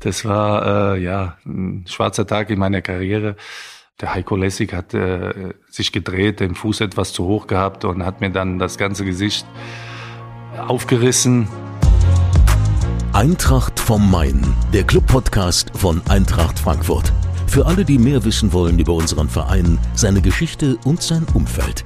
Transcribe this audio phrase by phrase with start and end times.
[0.00, 3.36] Das war äh, ja ein schwarzer Tag in meiner Karriere.
[4.00, 8.22] Der Heiko Lessig hat äh, sich gedreht, den Fuß etwas zu hoch gehabt und hat
[8.22, 9.46] mir dann das ganze Gesicht
[10.56, 11.48] aufgerissen.
[13.12, 17.12] Eintracht vom Main, der Club-Podcast von Eintracht Frankfurt.
[17.46, 21.84] Für alle, die mehr wissen wollen über unseren Verein, seine Geschichte und sein Umfeld.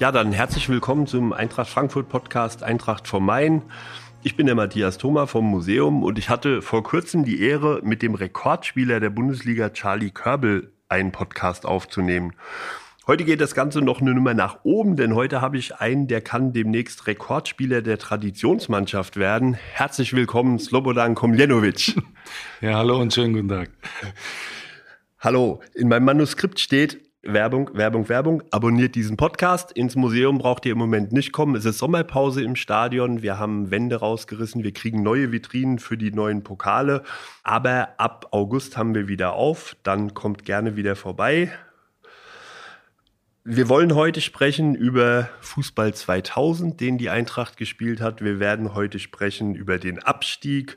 [0.00, 3.62] Ja, dann herzlich willkommen zum Eintracht Frankfurt Podcast Eintracht vom Main.
[4.24, 8.02] Ich bin der Matthias Thoma vom Museum und ich hatte vor kurzem die Ehre, mit
[8.02, 12.32] dem Rekordspieler der Bundesliga Charlie Körbel einen Podcast aufzunehmen.
[13.08, 16.20] Heute geht das Ganze noch eine Nummer nach oben, denn heute habe ich einen, der
[16.20, 19.54] kann demnächst Rekordspieler der Traditionsmannschaft werden.
[19.54, 21.96] Herzlich willkommen, Slobodan Komljenovic.
[22.60, 23.70] Ja, hallo und schönen guten Tag.
[25.18, 28.42] Hallo, in meinem Manuskript steht, Werbung, Werbung, Werbung.
[28.50, 29.70] Abonniert diesen Podcast.
[29.70, 31.54] Ins Museum braucht ihr im Moment nicht kommen.
[31.54, 33.22] Es ist Sommerpause im Stadion.
[33.22, 34.64] Wir haben Wände rausgerissen.
[34.64, 37.04] Wir kriegen neue Vitrinen für die neuen Pokale.
[37.44, 39.76] Aber ab August haben wir wieder auf.
[39.84, 41.52] Dann kommt gerne wieder vorbei.
[43.44, 48.20] Wir wollen heute sprechen über Fußball 2000, den die Eintracht gespielt hat.
[48.20, 50.76] Wir werden heute sprechen über den Abstieg.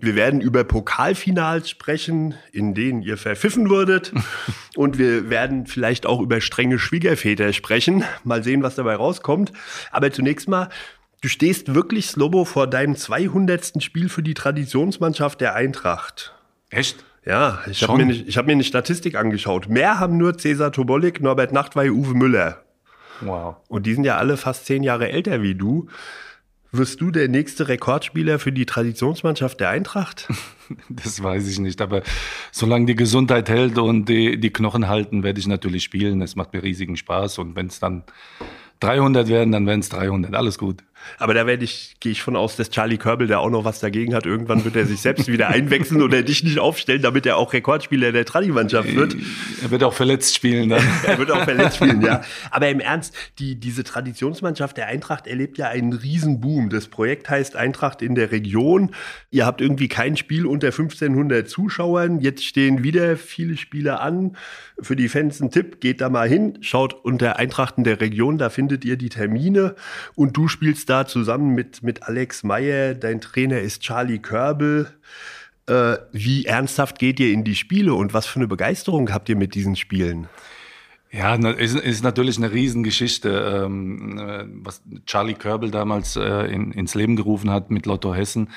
[0.00, 4.12] Wir werden über Pokalfinals sprechen, in denen ihr verpfiffen wurdet.
[4.76, 8.04] Und wir werden vielleicht auch über strenge Schwiegerväter sprechen.
[8.22, 9.52] Mal sehen, was dabei rauskommt.
[9.92, 10.68] Aber zunächst mal,
[11.22, 13.82] du stehst wirklich, Slobo, vor deinem 200.
[13.82, 16.34] Spiel für die Traditionsmannschaft der Eintracht.
[16.70, 17.04] Echt?
[17.24, 19.68] Ja, ich habe mir, nicht, ich hab mir eine Statistik angeschaut.
[19.68, 22.62] Mehr haben nur Cäsar Tobolik, Norbert Nachtwey, Uwe Müller.
[23.20, 23.56] Wow.
[23.68, 25.88] Und die sind ja alle fast zehn Jahre älter wie du.
[26.76, 30.28] Wirst du der nächste Rekordspieler für die Traditionsmannschaft der Eintracht?
[30.88, 32.02] Das weiß ich nicht, aber
[32.50, 36.22] solange die Gesundheit hält und die, die Knochen halten, werde ich natürlich spielen.
[36.22, 38.02] Es macht mir riesigen Spaß und wenn es dann
[38.80, 40.34] 300 werden, dann werden es 300.
[40.34, 40.82] Alles gut.
[41.18, 43.80] Aber da werde ich, gehe ich von aus, dass Charlie Körbel, der auch noch was
[43.80, 47.36] dagegen hat, irgendwann wird er sich selbst wieder einwechseln oder dich nicht aufstellen, damit er
[47.36, 49.16] auch Rekordspieler der Tradi-Mannschaft wird.
[49.62, 50.82] Er wird auch verletzt spielen dann.
[51.06, 52.22] er wird auch verletzt spielen, ja.
[52.50, 56.70] Aber im Ernst, die, diese Traditionsmannschaft der Eintracht erlebt ja einen Riesenboom.
[56.70, 58.90] Das Projekt heißt Eintracht in der Region.
[59.30, 62.20] Ihr habt irgendwie kein Spiel unter 1500 Zuschauern.
[62.20, 64.36] Jetzt stehen wieder viele Spiele an.
[64.80, 68.38] Für die Fans ein Tipp, geht da mal hin, schaut unter Eintracht in der Region,
[68.38, 69.76] da findet ihr die Termine
[70.16, 72.94] und du spielst da da zusammen mit, mit Alex Meyer.
[72.94, 74.88] Dein Trainer ist Charlie Körbel.
[75.66, 79.36] Äh, wie ernsthaft geht ihr in die Spiele und was für eine Begeisterung habt ihr
[79.36, 80.28] mit diesen Spielen?
[81.10, 86.94] Ja, ist, ist natürlich eine Riesengeschichte, ähm, äh, was Charlie Körbel damals äh, in, ins
[86.94, 88.50] Leben gerufen hat mit Lotto Hessen.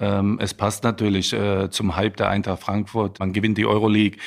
[0.00, 3.20] Ähm, es passt natürlich äh, zum Hype der Eintracht Frankfurt.
[3.20, 4.18] Man gewinnt die Euroleague.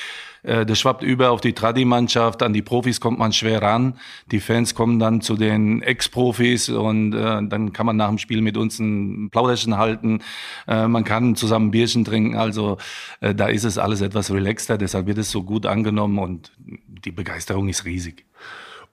[0.43, 2.43] Äh, das schwappt über auf die Tradi-Mannschaft.
[2.43, 3.97] An die Profis kommt man schwer ran.
[4.31, 8.41] Die Fans kommen dann zu den Ex-Profis und äh, dann kann man nach dem Spiel
[8.41, 10.19] mit uns ein Plauderchen halten.
[10.67, 12.37] Äh, man kann zusammen Bierchen trinken.
[12.37, 12.77] Also
[13.21, 14.77] äh, da ist es alles etwas relaxter.
[14.77, 18.25] Deshalb wird es so gut angenommen und die Begeisterung ist riesig.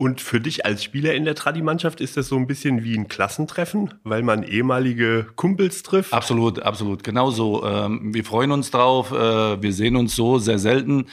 [0.00, 3.06] Und für dich als Spieler in der Tradi-Mannschaft ist das so ein bisschen wie ein
[3.06, 6.14] Klassentreffen, weil man ehemalige Kumpels trifft?
[6.14, 7.04] Absolut, absolut.
[7.04, 7.66] Genauso.
[7.66, 9.12] Ähm, wir freuen uns drauf.
[9.12, 11.04] Äh, wir sehen uns so sehr selten.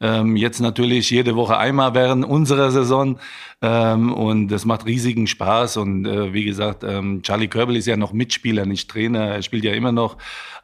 [0.00, 3.20] Ähm, jetzt natürlich jede Woche einmal während unserer Saison.
[3.60, 5.76] Ähm, und das macht riesigen Spaß.
[5.76, 6.84] Und äh, wie gesagt,
[7.22, 9.20] Charlie Körbel ist ja noch Mitspieler, nicht Trainer.
[9.20, 10.16] Er spielt ja immer noch.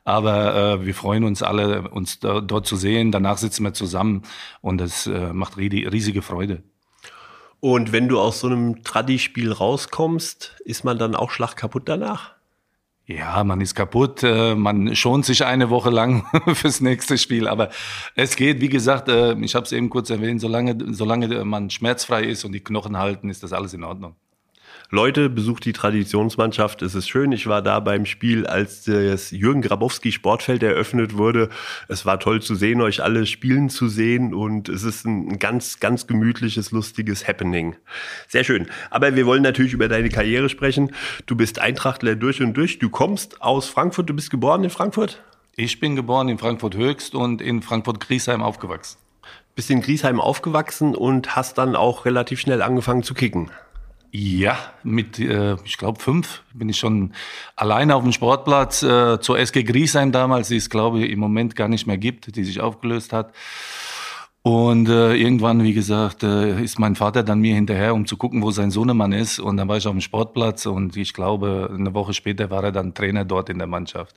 [0.05, 3.13] Aber äh, wir freuen uns alle, uns dort zu sehen.
[3.13, 4.23] Danach sitzen wir zusammen
[4.63, 6.65] und das macht riesige Freude.
[7.61, 12.39] Und wenn du aus so einem Tradi-Spiel rauskommst, ist man dann auch schlagkaputt danach?
[13.07, 17.71] Ja, man ist kaputt, äh, man schont sich eine Woche lang fürs nächste Spiel, aber
[18.15, 22.25] es geht, wie gesagt, äh, ich habe es eben kurz erwähnt, solange, solange man schmerzfrei
[22.25, 24.15] ist und die Knochen halten, ist das alles in Ordnung.
[24.91, 26.81] Leute, besucht die Traditionsmannschaft.
[26.81, 27.31] Es ist schön.
[27.33, 31.51] Ich war da beim Spiel, als das Jürgen Grabowski Sportfeld eröffnet wurde.
[31.89, 35.79] Es war toll zu sehen, euch alle spielen zu sehen und es ist ein ganz,
[35.79, 37.77] ganz gemütliches, lustiges Happening.
[38.29, 38.67] Sehr schön.
[38.89, 40.93] Aber wir wollen natürlich über deine Karriere sprechen.
[41.27, 42.79] Du bist Eintrachtler durch und durch.
[42.79, 44.09] Du kommst aus Frankfurt.
[44.09, 45.23] Du bist geboren in Frankfurt?
[45.55, 48.97] Ich bin geboren in Frankfurt Höchst und in Frankfurt Griesheim aufgewachsen.
[49.55, 53.51] Bist in Griesheim aufgewachsen und hast dann auch relativ schnell angefangen zu kicken.
[54.11, 57.13] Ja, mit, äh, ich glaube, fünf bin ich schon
[57.57, 61.57] alleine auf dem Sportplatz äh, zur SG Griesheim damals, die es, glaube ich, im Moment
[61.57, 63.35] gar nicht mehr gibt, die sich aufgelöst hat.
[64.43, 68.43] Und äh, irgendwann, wie gesagt, äh, ist mein Vater dann mir hinterher, um zu gucken,
[68.43, 69.41] wo sein Sohnemann ist.
[69.41, 72.73] Und dann war ich auf dem Sportplatz und ich glaube, eine Woche später war er
[72.73, 74.17] dann Trainer dort in der Mannschaft.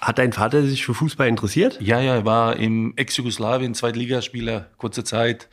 [0.00, 1.80] Hat dein Vater sich für Fußball interessiert?
[1.80, 5.48] Ja, ja, er war im Ex-Jugoslawien Zweitligaspieler, kurze Zeit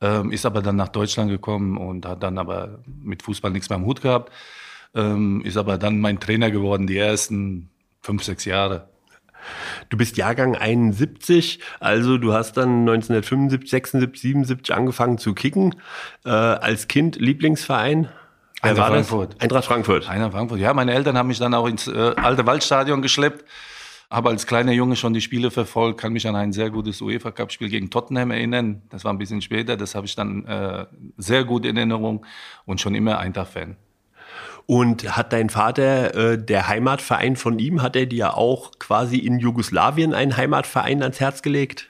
[0.00, 3.78] ähm, ist aber dann nach Deutschland gekommen und hat dann aber mit Fußball nichts mehr
[3.78, 4.32] am Hut gehabt.
[4.94, 7.70] Ähm, ist aber dann mein Trainer geworden, die ersten
[8.00, 8.88] fünf, sechs Jahre.
[9.88, 15.76] Du bist Jahrgang 71, also du hast dann 1975, 76, 77 angefangen zu kicken.
[16.24, 18.08] Äh, als Kind Lieblingsverein?
[18.62, 19.36] Wer Eintracht Frankfurt.
[19.40, 20.08] Eintracht Frankfurt.
[20.08, 20.60] Eintracht Frankfurt.
[20.60, 23.44] Ja, meine Eltern haben mich dann auch ins äh, alte Waldstadion geschleppt.
[24.10, 27.30] Habe als kleiner Junge schon die Spiele verfolgt, kann mich an ein sehr gutes UEFA
[27.30, 28.82] Cup Spiel gegen Tottenham erinnern.
[28.90, 30.86] Das war ein bisschen später, das habe ich dann äh,
[31.16, 32.26] sehr gut in Erinnerung
[32.66, 33.76] und schon immer Eintracht-Fan.
[34.66, 39.38] Und hat dein Vater, äh, der Heimatverein von ihm, hat er dir auch quasi in
[39.38, 41.88] Jugoslawien einen Heimatverein ans Herz gelegt?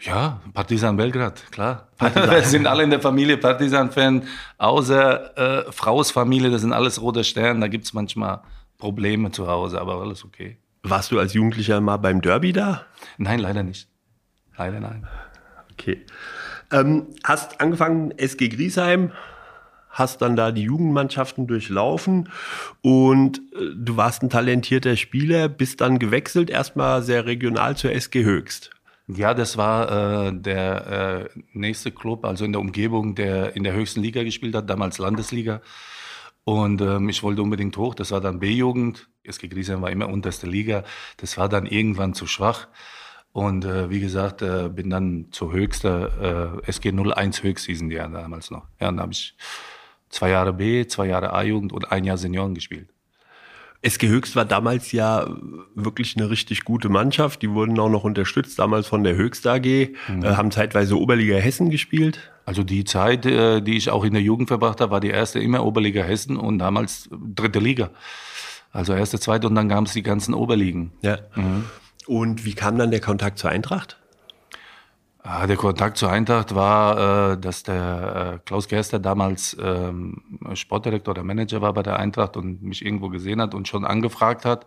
[0.00, 1.88] Ja, Partisan Belgrad, klar.
[1.98, 2.30] Partisan.
[2.34, 4.22] Wir sind alle in der Familie Partisan-Fan,
[4.56, 8.40] außer äh, Fraus Familie, das sind alles rote Sterne, da gibt es manchmal
[8.78, 10.56] Probleme zu Hause, aber alles okay.
[10.82, 12.86] Warst du als Jugendlicher mal beim Derby da?
[13.18, 13.88] Nein, leider nicht.
[14.56, 15.06] Leider nein.
[15.72, 16.04] Okay.
[16.72, 19.12] Ähm, hast angefangen SG Griesheim,
[19.90, 22.28] hast dann da die Jugendmannschaften durchlaufen
[22.80, 28.24] und äh, du warst ein talentierter Spieler, bist dann gewechselt, erstmal sehr regional zur SG
[28.24, 28.70] Höchst.
[29.08, 33.72] Ja, das war äh, der äh, nächste Club, also in der Umgebung, der in der
[33.72, 35.60] höchsten Liga gespielt hat, damals Landesliga.
[36.44, 37.94] Und ähm, ich wollte unbedingt hoch.
[37.94, 39.08] Das war dann B-Jugend.
[39.22, 40.84] SG Griesheim war immer unterste Liga.
[41.18, 42.68] Das war dann irgendwann zu schwach.
[43.32, 48.50] Und äh, wie gesagt, äh, bin dann zur höchster äh, SG 01 Höchstseason ja damals
[48.50, 48.64] noch.
[48.80, 49.36] Ja, dann habe ich
[50.08, 52.88] zwei Jahre B, zwei Jahre A-Jugend und ein Jahr Senioren gespielt.
[53.82, 55.26] SG Höchst war damals ja
[55.74, 57.40] wirklich eine richtig gute Mannschaft.
[57.40, 59.64] Die wurden auch noch unterstützt, damals von der Höchst AG,
[60.08, 60.22] mhm.
[60.22, 62.30] äh, haben zeitweise Oberliga Hessen gespielt.
[62.44, 65.38] Also die Zeit, äh, die ich auch in der Jugend verbracht habe, war die erste
[65.38, 67.90] immer Oberliga Hessen und damals dritte Liga.
[68.72, 70.92] Also erste, zweite und dann gab es die ganzen Oberligen.
[71.02, 71.18] Ja.
[71.34, 71.64] Mhm.
[72.06, 73.99] Und wie kam dann der Kontakt zur Eintracht?
[75.22, 80.22] Ah, der Kontakt zur Eintracht war, äh, dass der äh, Klaus Gerster damals ähm,
[80.54, 84.46] Sportdirektor oder Manager war bei der Eintracht und mich irgendwo gesehen hat und schon angefragt
[84.46, 84.66] hat.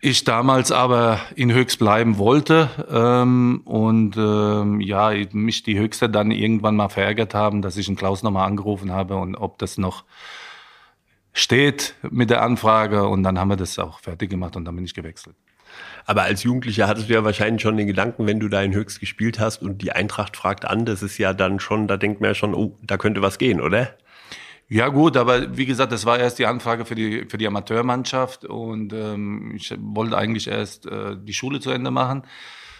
[0.00, 6.30] Ich damals aber in Höchst bleiben wollte ähm, und ähm, ja, mich die Höchste dann
[6.30, 10.04] irgendwann mal verärgert haben, dass ich den Klaus nochmal angerufen habe und ob das noch
[11.32, 14.84] steht mit der Anfrage und dann haben wir das auch fertig gemacht und dann bin
[14.84, 15.36] ich gewechselt.
[16.04, 19.00] Aber als Jugendlicher hattest du ja wahrscheinlich schon den Gedanken, wenn du da in Höchst
[19.00, 22.30] gespielt hast und die Eintracht fragt an, das ist ja dann schon, da denkt man
[22.30, 23.96] ja schon, oh, da könnte was gehen, oder?
[24.68, 28.44] Ja gut, aber wie gesagt, das war erst die Anfrage für die, für die Amateurmannschaft
[28.44, 32.22] und ähm, ich wollte eigentlich erst äh, die Schule zu Ende machen.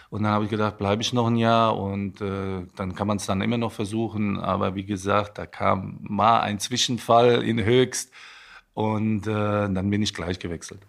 [0.09, 3.17] Und dann habe ich gedacht, bleibe ich noch ein Jahr und äh, dann kann man
[3.17, 4.39] es dann immer noch versuchen.
[4.39, 8.11] Aber wie gesagt, da kam mal ein Zwischenfall in Höchst
[8.73, 10.79] und äh, dann bin ich gleich gewechselt.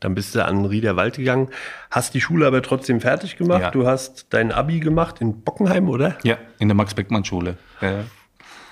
[0.00, 1.48] Dann bist du an Riederwald gegangen,
[1.90, 3.60] hast die Schule aber trotzdem fertig gemacht.
[3.60, 3.70] Ja.
[3.70, 6.16] Du hast dein Abi gemacht in Bockenheim, oder?
[6.22, 7.56] Ja, in der Max-Beckmann-Schule.
[7.80, 8.04] Ja.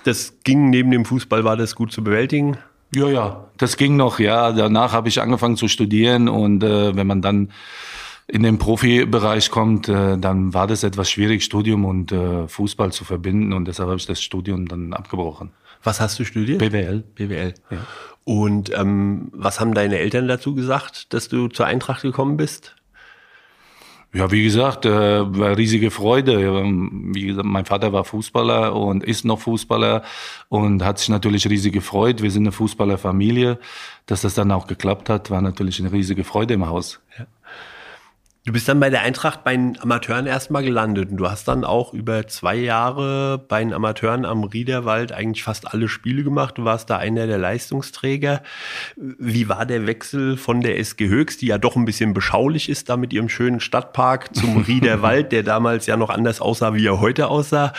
[0.03, 2.57] Das ging neben dem Fußball, war das gut zu bewältigen?
[2.95, 4.53] Ja, ja, das ging noch, ja.
[4.53, 7.51] Danach habe ich angefangen zu studieren und äh, wenn man dann
[8.27, 13.03] in den Profibereich kommt, äh, dann war das etwas schwierig, Studium und äh, Fußball zu
[13.03, 15.51] verbinden und deshalb habe ich das Studium dann abgebrochen.
[15.83, 16.59] Was hast du studiert?
[16.59, 17.03] BWL.
[17.15, 17.53] BWL.
[17.69, 17.77] Ja.
[18.27, 22.75] Und ähm, was haben deine Eltern dazu gesagt, dass du zur Eintracht gekommen bist?
[24.13, 26.61] Ja, wie gesagt, äh, war riesige Freude.
[26.65, 30.03] Wie gesagt, mein Vater war Fußballer und ist noch Fußballer
[30.49, 32.21] und hat sich natürlich riesig gefreut.
[32.21, 33.59] Wir sind eine Fußballerfamilie.
[34.07, 36.99] Dass das dann auch geklappt hat, war natürlich eine riesige Freude im Haus.
[37.17, 37.27] Ja.
[38.47, 41.65] Du bist dann bei der Eintracht bei den Amateuren erstmal gelandet und du hast dann
[41.65, 46.57] auch über zwei Jahre bei den Amateuren am Riederwald eigentlich fast alle Spiele gemacht.
[46.57, 48.41] Du warst da einer der Leistungsträger.
[48.95, 52.87] Wie war der Wechsel von der SG Höchst, die ja doch ein bisschen beschaulich ist,
[52.87, 57.01] da mit ihrem schönen Stadtpark zum Riederwald, der damals ja noch anders aussah, wie er
[57.01, 57.73] heute aussah?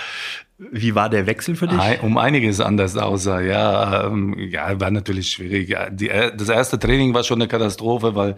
[0.59, 2.03] Wie war der Wechsel für dich?
[2.03, 4.05] Um einiges anders aussah, ja.
[4.05, 5.75] Ähm, ja, war natürlich schwierig.
[5.93, 8.37] Die, das erste Training war schon eine Katastrophe, weil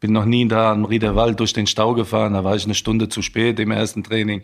[0.00, 2.34] bin noch nie da am Riederwald durch den Stau gefahren.
[2.34, 4.42] Da war ich eine Stunde zu spät im ersten Training.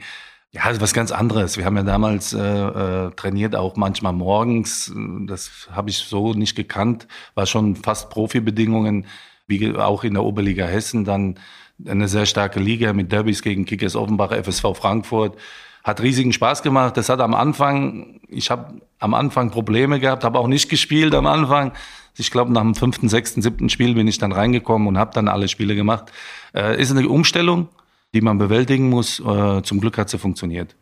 [0.54, 1.56] Ja, ist was ganz anderes.
[1.56, 4.92] Wir haben ja damals äh, äh, trainiert, auch manchmal morgens.
[5.26, 7.06] Das habe ich so nicht gekannt.
[7.34, 9.06] War schon fast Profibedingungen,
[9.46, 11.04] wie auch in der Oberliga Hessen.
[11.04, 11.38] Dann
[11.86, 15.38] eine sehr starke Liga mit Derbys gegen Kickers Offenbach, FSV Frankfurt.
[15.84, 16.98] Hat riesigen Spaß gemacht.
[16.98, 21.26] Das hat am Anfang, ich habe am Anfang Probleme gehabt, habe auch nicht gespielt am
[21.26, 21.72] Anfang.
[22.18, 25.28] Ich glaube, nach dem fünften, sechsten, siebten Spiel bin ich dann reingekommen und habe dann
[25.28, 26.12] alle Spiele gemacht.
[26.54, 27.68] Äh, ist eine Umstellung,
[28.14, 29.20] die man bewältigen muss.
[29.20, 30.76] Äh, zum Glück hat sie funktioniert.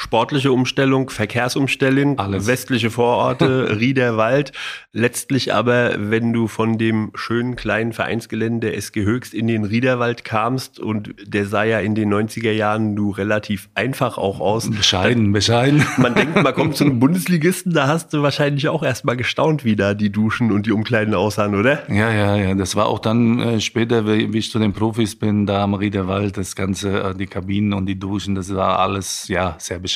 [0.00, 2.46] Sportliche Umstellung, Verkehrsumstellung, Alles.
[2.46, 4.52] westliche Vororte, Riederwald.
[4.92, 10.80] Letztlich aber, wenn du von dem schönen kleinen Vereinsgelände SG Höchst in den Riederwald kamst
[10.80, 14.70] und der sah ja in den 90er Jahren du relativ einfach auch aus.
[14.70, 15.84] Bescheiden, bescheiden.
[15.98, 19.76] Man denkt, man kommt zu einem Bundesligisten, da hast du wahrscheinlich auch erstmal gestaunt, wie
[19.76, 21.82] da die Duschen und die Umkleiden aussahen, oder?
[21.92, 22.54] Ja, ja, ja.
[22.54, 25.74] Das war auch dann äh, später, wie, wie ich zu den Profis bin, da am
[25.74, 29.89] Riederwald, das Ganze, äh, die Kabinen und die Duschen, das war alles, ja, sehr bescheiden.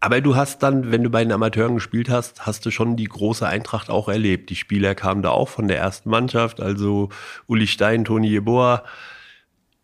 [0.00, 3.04] Aber du hast dann, wenn du bei den Amateuren gespielt hast, hast du schon die
[3.04, 4.50] große Eintracht auch erlebt.
[4.50, 7.08] Die Spieler kamen da auch von der ersten Mannschaft, also
[7.46, 8.82] Uli Stein, Toni Jeboa.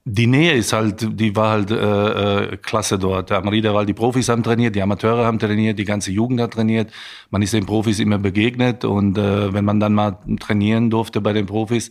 [0.04, 3.30] Die Nähe ist halt, die war halt äh, äh, klasse dort.
[3.30, 6.90] Am Riederwald, die Profis haben trainiert, die Amateure haben trainiert, die ganze Jugend hat trainiert.
[7.30, 11.32] Man ist den Profis immer begegnet und äh, wenn man dann mal trainieren durfte bei
[11.32, 11.90] den Profis,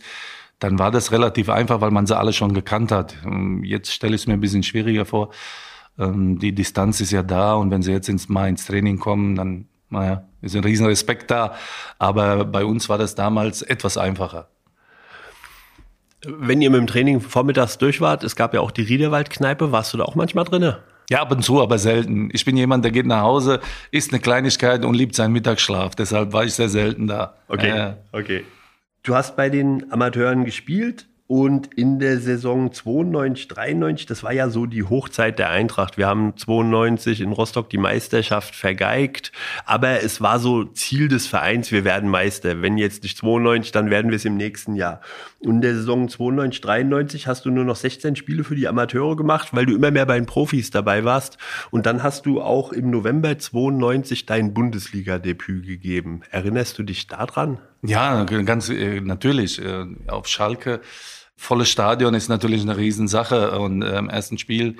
[0.58, 3.16] dann war das relativ einfach, weil man sie alle schon gekannt hat.
[3.24, 5.30] Ähm, Jetzt stelle ich es mir ein bisschen schwieriger vor.
[5.98, 9.36] Ähm, Die Distanz ist ja da und wenn sie jetzt ins, mal ins Training kommen,
[9.36, 11.54] dann naja, ist ein riesen Respekt da.
[11.98, 14.48] Aber bei uns war das damals etwas einfacher.
[16.26, 19.94] Wenn ihr mit dem Training vormittags durch wart, es gab ja auch die Riederwaldkneipe, warst
[19.94, 20.82] du da auch manchmal drinne?
[21.10, 22.28] Ja, ab und zu, aber selten.
[22.32, 25.94] Ich bin jemand, der geht nach Hause, isst eine Kleinigkeit und liebt seinen Mittagsschlaf.
[25.94, 27.36] Deshalb war ich sehr selten da.
[27.48, 28.44] Äh, okay.
[29.04, 34.48] Du hast bei den Amateuren gespielt und in der Saison 92, 93, das war ja
[34.48, 35.98] so die Hochzeit der Eintracht.
[35.98, 39.30] Wir haben 92 in Rostock die Meisterschaft vergeigt,
[39.66, 42.62] aber es war so Ziel des Vereins, wir werden Meister.
[42.62, 45.02] Wenn jetzt nicht 92, dann werden wir es im nächsten Jahr.
[45.40, 49.14] Und in der Saison 92, 93 hast du nur noch 16 Spiele für die Amateure
[49.14, 51.36] gemacht, weil du immer mehr bei den Profis dabei warst.
[51.70, 56.22] Und dann hast du auch im November 92 dein Bundesliga-Debüt gegeben.
[56.30, 57.58] Erinnerst du dich daran?
[57.82, 59.62] Ja, ganz äh, natürlich.
[59.62, 60.80] Äh, auf Schalke,
[61.38, 63.58] volles Stadion ist natürlich eine Riesensache.
[63.58, 64.76] Und äh, im ersten Spiel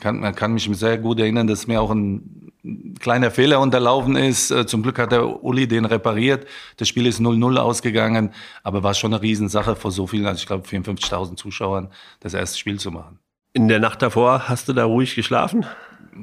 [0.00, 2.50] kann man kann mich sehr gut erinnern, dass mir auch ein
[2.98, 4.50] kleiner Fehler unterlaufen ist.
[4.50, 6.46] Äh, Zum Glück hat der Uli den repariert.
[6.78, 10.46] Das Spiel ist 0-0 ausgegangen, aber war schon eine Riesensache vor so vielen, also ich
[10.46, 11.88] glaube 54.000 Zuschauern,
[12.20, 13.18] das erste Spiel zu machen.
[13.52, 15.66] In der Nacht davor hast du da ruhig geschlafen?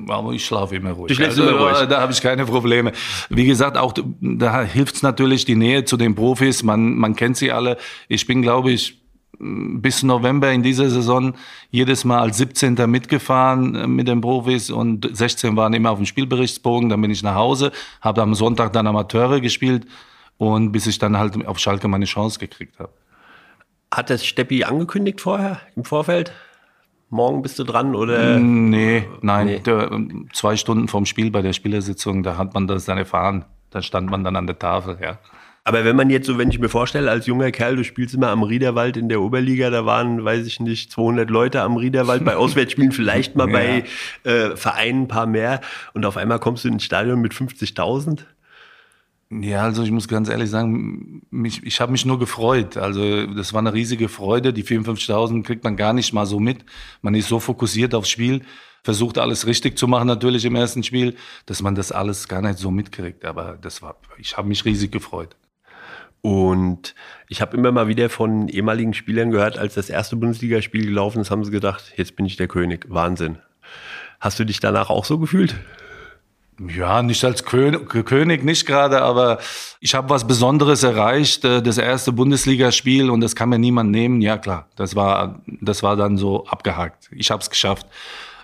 [0.09, 1.07] Aber ich schlafe immer ruhig.
[1.07, 1.81] Du schläfst also, immer ruhig.
[1.81, 2.91] äh, Da habe ich keine Probleme.
[3.29, 6.63] Wie gesagt, auch da hilft es natürlich die Nähe zu den Profis.
[6.63, 7.77] Man, man kennt sie alle.
[8.07, 9.01] Ich bin, glaube ich,
[9.39, 11.33] bis November in dieser Saison
[11.69, 12.75] jedes Mal als 17.
[12.89, 16.89] mitgefahren äh, mit den Profis und 16 waren immer auf dem Spielberichtsbogen.
[16.89, 19.85] Dann bin ich nach Hause, habe am Sonntag dann Amateure gespielt
[20.37, 22.89] und bis ich dann halt auf Schalke meine Chance gekriegt habe.
[23.93, 26.33] Hat das Steppi angekündigt vorher, im Vorfeld?
[27.09, 28.37] Morgen bist du dran oder?
[28.37, 29.59] Nee, nein, Nee.
[29.59, 33.45] Der, ähm, zwei Stunden vorm Spiel bei der Spielersitzung, da hat man das dann erfahren.
[33.69, 35.19] Da stand man dann an der Tafel, ja.
[35.67, 38.29] Aber wenn man jetzt so, wenn ich mir vorstelle, als junger Kerl, du spielst immer
[38.29, 42.37] am Riederwald in der Oberliga, da waren, weiß ich nicht, 200 Leute am Riederwald, bei
[42.37, 43.83] Auswärtsspielen vielleicht mal bei
[44.23, 45.59] äh, Vereinen ein paar mehr
[45.93, 48.21] und auf einmal kommst du ins Stadion mit 50.000.
[49.29, 52.77] Ja, also ich muss ganz ehrlich sagen, mich, ich habe mich nur gefreut.
[52.77, 54.53] Also das war eine riesige Freude.
[54.53, 56.63] Die 54.000 kriegt man gar nicht mal so mit.
[57.01, 58.43] Man ist so fokussiert aufs Spiel,
[58.85, 62.57] versucht alles richtig zu machen natürlich im ersten Spiel, dass man das alles gar nicht
[62.57, 63.25] so mitkriegt.
[63.25, 65.35] Aber das war, ich habe mich riesig gefreut.
[66.21, 66.95] Und
[67.29, 71.31] ich habe immer mal wieder von ehemaligen Spielern gehört, als das erste Bundesligaspiel gelaufen ist,
[71.31, 72.85] haben sie gedacht, jetzt bin ich der König.
[72.89, 73.37] Wahnsinn.
[74.19, 75.55] Hast du dich danach auch so gefühlt?
[76.59, 79.37] Ja, nicht als König, nicht gerade, aber
[79.79, 81.45] ich habe was Besonderes erreicht.
[81.45, 84.21] äh, Das erste Bundesligaspiel und das kann mir niemand nehmen.
[84.21, 87.09] Ja klar, das war, das war dann so abgehakt.
[87.11, 87.85] Ich habe es geschafft.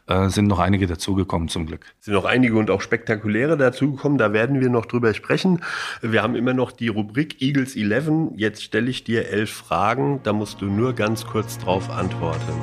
[0.06, 1.86] Äh, sind noch einige dazugekommen zum Glück.
[2.02, 4.18] Sind noch einige und auch spektakuläre dazugekommen.
[4.18, 5.62] Da werden wir noch drüber sprechen.
[6.02, 8.34] Wir haben immer noch die Rubrik Eagles 11.
[8.36, 10.20] Jetzt stelle ich dir elf Fragen.
[10.24, 12.54] Da musst du nur ganz kurz drauf antworten.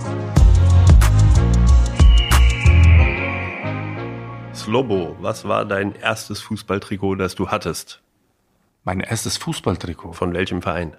[4.53, 8.03] Slobo, was war dein erstes Fußballtrikot, das du hattest?
[8.85, 10.13] Mein erstes Fußballtrikot.
[10.13, 10.95] Von welchem Verein?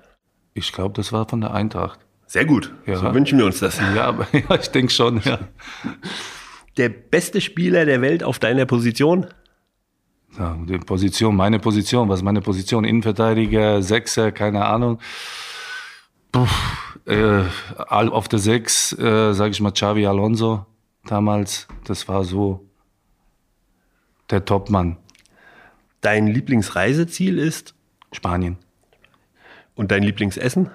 [0.56, 2.00] Ich glaube, das war von der Eintracht.
[2.32, 2.74] Sehr gut.
[2.86, 2.96] Ja.
[2.96, 3.78] So wünschen wir uns das.
[3.94, 5.20] Ja, aber ja, ich denke schon.
[5.26, 5.40] Ja.
[6.78, 9.28] Der beste Spieler der Welt auf deiner Position?
[10.40, 12.86] Ja, die Position, meine Position, was ist meine Position?
[12.86, 15.00] Innenverteidiger, Sechser, keine Ahnung.
[16.32, 16.48] Puh,
[17.06, 17.44] äh,
[17.90, 20.66] auf der Sechs, äh, sage ich mal, Xavi Alonso
[21.06, 21.68] damals.
[21.84, 22.66] Das war so
[24.30, 24.96] der Topmann.
[26.00, 27.76] Dein Lieblingsreiseziel ist?
[28.14, 28.56] Spanien.
[29.76, 30.70] Und dein Lieblingsessen?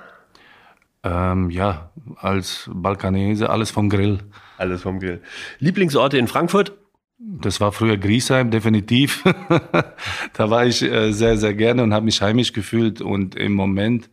[1.06, 4.18] Ähm, ja, als Balkanese, alles vom Grill.
[4.58, 5.22] Alles vom Grill.
[5.60, 6.72] Lieblingsorte in Frankfurt?
[7.18, 9.22] Das war früher Griesheim, definitiv.
[10.32, 13.00] da war ich äh, sehr, sehr gerne und habe mich heimisch gefühlt.
[13.00, 14.10] Und im Moment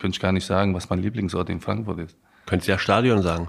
[0.00, 2.16] könnte ich gar nicht sagen, was mein Lieblingsort in Frankfurt ist.
[2.46, 3.48] Könntest ja Stadion sagen.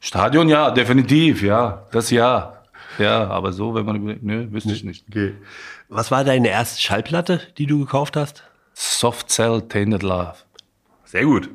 [0.00, 2.62] Stadion, ja, definitiv, ja, das ja.
[2.98, 5.06] Ja, aber so, wenn man überlegt, nö, wüsste ich nicht.
[5.08, 5.34] Okay.
[5.88, 8.42] Was war deine erste Schallplatte, die du gekauft hast?
[8.74, 10.34] Soft Cell Tainted Love.
[11.04, 11.50] Sehr gut.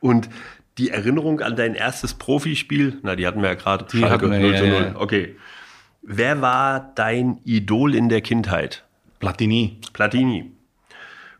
[0.00, 0.28] Und
[0.78, 3.86] die Erinnerung an dein erstes Profispiel, na, die hatten wir ja gerade.
[3.92, 4.82] Wir, 0 zu ja, 0.
[4.82, 5.00] ja.
[5.00, 5.36] Okay.
[6.02, 8.84] Wer war dein Idol in der Kindheit?
[9.18, 9.78] Platini.
[9.92, 10.52] Platini.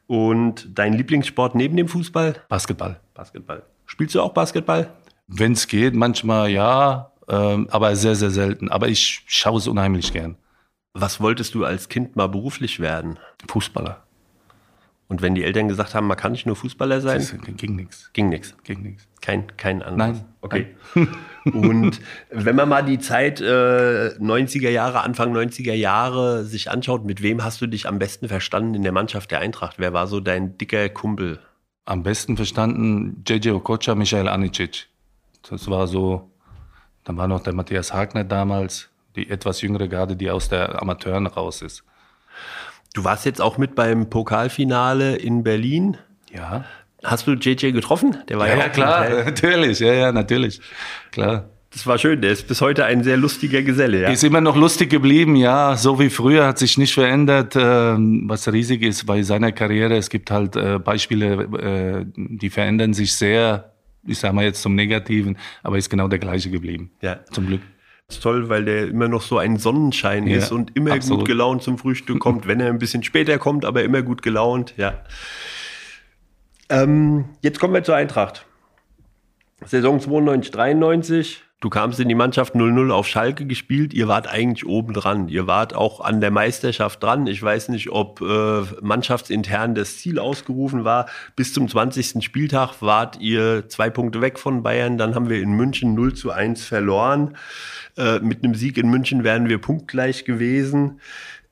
[0.07, 2.43] Und dein Lieblingssport neben dem Fußball?
[2.49, 3.01] Basketball.
[3.15, 3.63] Basketball.
[3.87, 4.91] Spielst du auch Basketball?
[5.27, 8.69] Wenn es geht, manchmal ja, ähm, aber sehr, sehr selten.
[8.69, 10.37] Aber ich schaue es unheimlich gern.
[10.93, 13.19] Was wolltest du als Kind mal beruflich werden?
[13.49, 14.03] Fußballer.
[15.11, 18.11] Und wenn die Eltern gesagt haben, man kann nicht nur Fußballer sein, Das ging nichts.
[18.12, 18.57] ging nichts.
[18.62, 19.09] Ging nichts.
[19.21, 20.19] Kein, kein anderes.
[20.19, 20.25] Nein.
[20.40, 20.67] Okay.
[21.52, 22.00] Und
[22.31, 23.45] wenn man mal die Zeit äh,
[24.21, 28.75] 90er Jahre, Anfang 90er Jahre sich anschaut, mit wem hast du dich am besten verstanden
[28.75, 29.81] in der Mannschaft der Eintracht?
[29.81, 31.40] Wer war so dein dicker Kumpel?
[31.87, 34.87] Am besten verstanden JJ Okocha, Michael Anicic.
[35.50, 36.31] Das war so,
[37.02, 41.26] dann war noch der Matthias Hagner damals, die etwas jüngere Garde, die aus der Amateuren
[41.26, 41.83] raus ist.
[42.94, 45.97] Du warst jetzt auch mit beim Pokalfinale in Berlin.
[46.32, 46.64] Ja.
[47.04, 48.18] Hast du JJ getroffen?
[48.28, 49.25] Der war Ja, ja, ja klar, Hotel.
[49.25, 50.61] natürlich, ja, ja, natürlich.
[51.12, 51.49] Klar.
[51.73, 52.20] Das war schön.
[52.20, 54.02] Der ist bis heute ein sehr lustiger Geselle.
[54.02, 54.11] Ja?
[54.11, 57.54] Ist immer noch lustig geblieben, ja, so wie früher, hat sich nicht verändert.
[57.56, 62.92] Ähm, was riesig ist bei seiner Karriere, es gibt halt äh, Beispiele, äh, die verändern
[62.92, 63.73] sich sehr,
[64.04, 66.90] ich sag mal jetzt zum Negativen, aber ist genau der gleiche geblieben.
[67.02, 67.20] Ja.
[67.30, 67.61] Zum Glück.
[68.19, 71.21] Toll, weil der immer noch so ein Sonnenschein Ja, ist und immer absolut.
[71.21, 74.75] gut gelaunt zum Frühstück kommt, wenn er ein bisschen später kommt, aber immer gut gelaunt,
[74.76, 75.02] ja.
[76.69, 78.47] Ähm, jetzt kommen wir zur Eintracht.
[79.64, 81.43] Saison 92, 93.
[81.61, 83.93] Du kamst in die Mannschaft 0-0 auf Schalke gespielt.
[83.93, 85.29] Ihr wart eigentlich oben dran.
[85.29, 87.26] Ihr wart auch an der Meisterschaft dran.
[87.26, 91.05] Ich weiß nicht, ob äh, mannschaftsintern das Ziel ausgerufen war.
[91.37, 92.25] Bis zum 20.
[92.25, 94.97] Spieltag wart ihr zwei Punkte weg von Bayern.
[94.97, 97.37] Dann haben wir in München 0 zu 1 verloren.
[97.99, 101.00] Äh, mit einem Sieg in München wären wir punktgleich gewesen.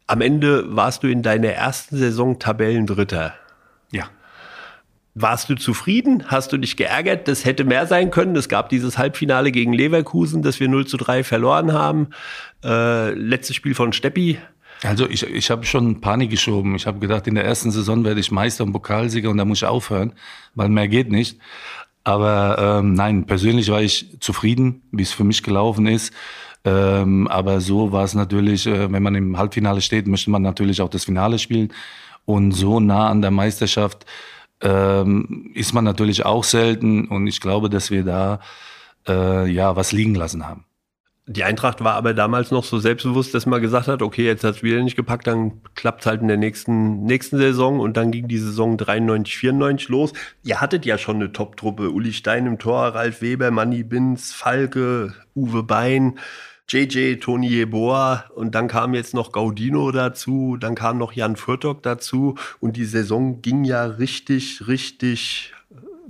[0.06, 3.34] Am Ende warst du in deiner ersten Saison Tabellendritter.
[5.20, 6.22] Warst du zufrieden?
[6.28, 7.26] Hast du dich geärgert?
[7.26, 8.36] Das hätte mehr sein können.
[8.36, 12.10] Es gab dieses Halbfinale gegen Leverkusen, das wir 0 zu 3 verloren haben.
[12.62, 14.38] Äh, letztes Spiel von Steppi.
[14.84, 16.76] Also ich, ich habe schon Panik geschoben.
[16.76, 19.58] Ich habe gedacht, in der ersten Saison werde ich Meister und Pokalsieger und da muss
[19.58, 20.12] ich aufhören,
[20.54, 21.40] weil mehr geht nicht.
[22.04, 26.12] Aber ähm, nein, persönlich war ich zufrieden, wie es für mich gelaufen ist.
[26.64, 30.80] Ähm, aber so war es natürlich, äh, wenn man im Halbfinale steht, möchte man natürlich
[30.80, 31.72] auch das Finale spielen.
[32.24, 34.06] Und so nah an der Meisterschaft
[34.60, 37.08] ähm, ist man natürlich auch selten.
[37.08, 38.40] Und ich glaube, dass wir da
[39.06, 40.64] äh, ja was liegen lassen haben.
[41.30, 44.56] Die Eintracht war aber damals noch so selbstbewusst, dass man gesagt hat, okay, jetzt hat
[44.56, 48.10] es wieder nicht gepackt, dann klappt es halt in der nächsten, nächsten Saison und dann
[48.10, 50.14] ging die Saison 93, 94 los.
[50.42, 51.90] Ihr hattet ja schon eine Top-Truppe.
[51.90, 56.18] Uli Stein im Tor, Ralf Weber, Manni Binz, Falke, Uwe Bein,
[56.68, 61.82] JJ, Toni Jeboa und dann kam jetzt noch Gaudino dazu, dann kam noch Jan Furtok
[61.82, 65.54] dazu und die Saison ging ja richtig, richtig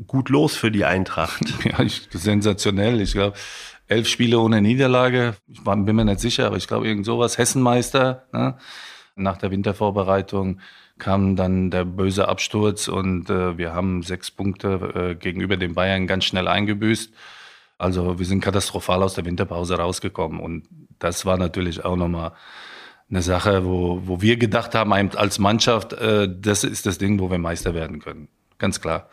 [0.09, 1.43] gut los für die Eintracht.
[1.65, 3.01] Ja, ich, sensationell.
[3.01, 3.37] Ich glaube,
[3.87, 5.37] elf Spiele ohne Niederlage.
[5.47, 7.39] Ich war, bin mir nicht sicher, aber ich glaube, irgend sowas.
[7.39, 8.27] Hessenmeister.
[8.33, 8.57] Ne?
[9.15, 10.61] Nach der Wintervorbereitung
[10.99, 16.09] kam dann der böse Absturz und äh, wir haben sechs Punkte äh, gegenüber den Bayern
[16.09, 17.13] ganz schnell eingebüßt.
[17.79, 22.33] Also wir sind katastrophal aus der Winterpause rausgekommen und das war natürlich auch nochmal
[23.09, 27.31] eine Sache, wo, wo wir gedacht haben als Mannschaft, äh, das ist das Ding, wo
[27.31, 28.29] wir Meister werden können.
[28.59, 29.09] Ganz klar.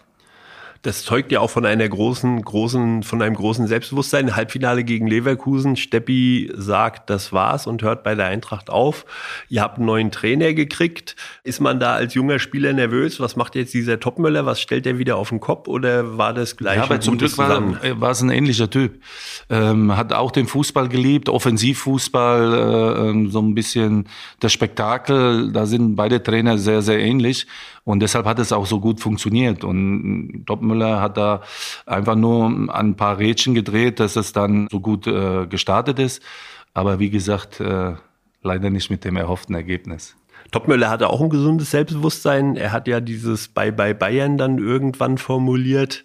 [0.82, 4.36] Das zeugt ja auch von einer großen, großen, von einem großen Selbstbewusstsein.
[4.36, 5.76] Halbfinale gegen Leverkusen.
[5.76, 9.06] Steppi sagt, das war's und hört bei der Eintracht auf.
[9.50, 11.16] Ihr habt einen neuen Trainer gekriegt.
[11.44, 13.20] Ist man da als junger Spieler nervös?
[13.20, 14.46] Was macht jetzt dieser Topmüller?
[14.46, 15.68] Was stellt er wieder auf den Kopf?
[15.68, 17.62] Oder war das gleich Ja, aber zum Glück war,
[18.00, 19.02] war es ein ähnlicher Typ.
[19.50, 24.08] Ähm, hat auch den Fußball geliebt, Offensivfußball, äh, ähm, so ein bisschen
[24.40, 25.52] das Spektakel.
[25.52, 27.48] Da sind beide Trainer sehr, sehr ähnlich.
[27.86, 29.64] Und deshalb hat es auch so gut funktioniert.
[29.64, 31.42] Und Doppmüller hat da
[31.86, 36.22] einfach nur ein paar Rädchen gedreht, dass es dann so gut äh, gestartet ist.
[36.74, 37.94] Aber wie gesagt, äh,
[38.42, 40.16] leider nicht mit dem erhofften Ergebnis.
[40.52, 42.56] Topmöller hatte auch ein gesundes Selbstbewusstsein.
[42.56, 46.04] Er hat ja dieses Bye Bye Bayern dann irgendwann formuliert.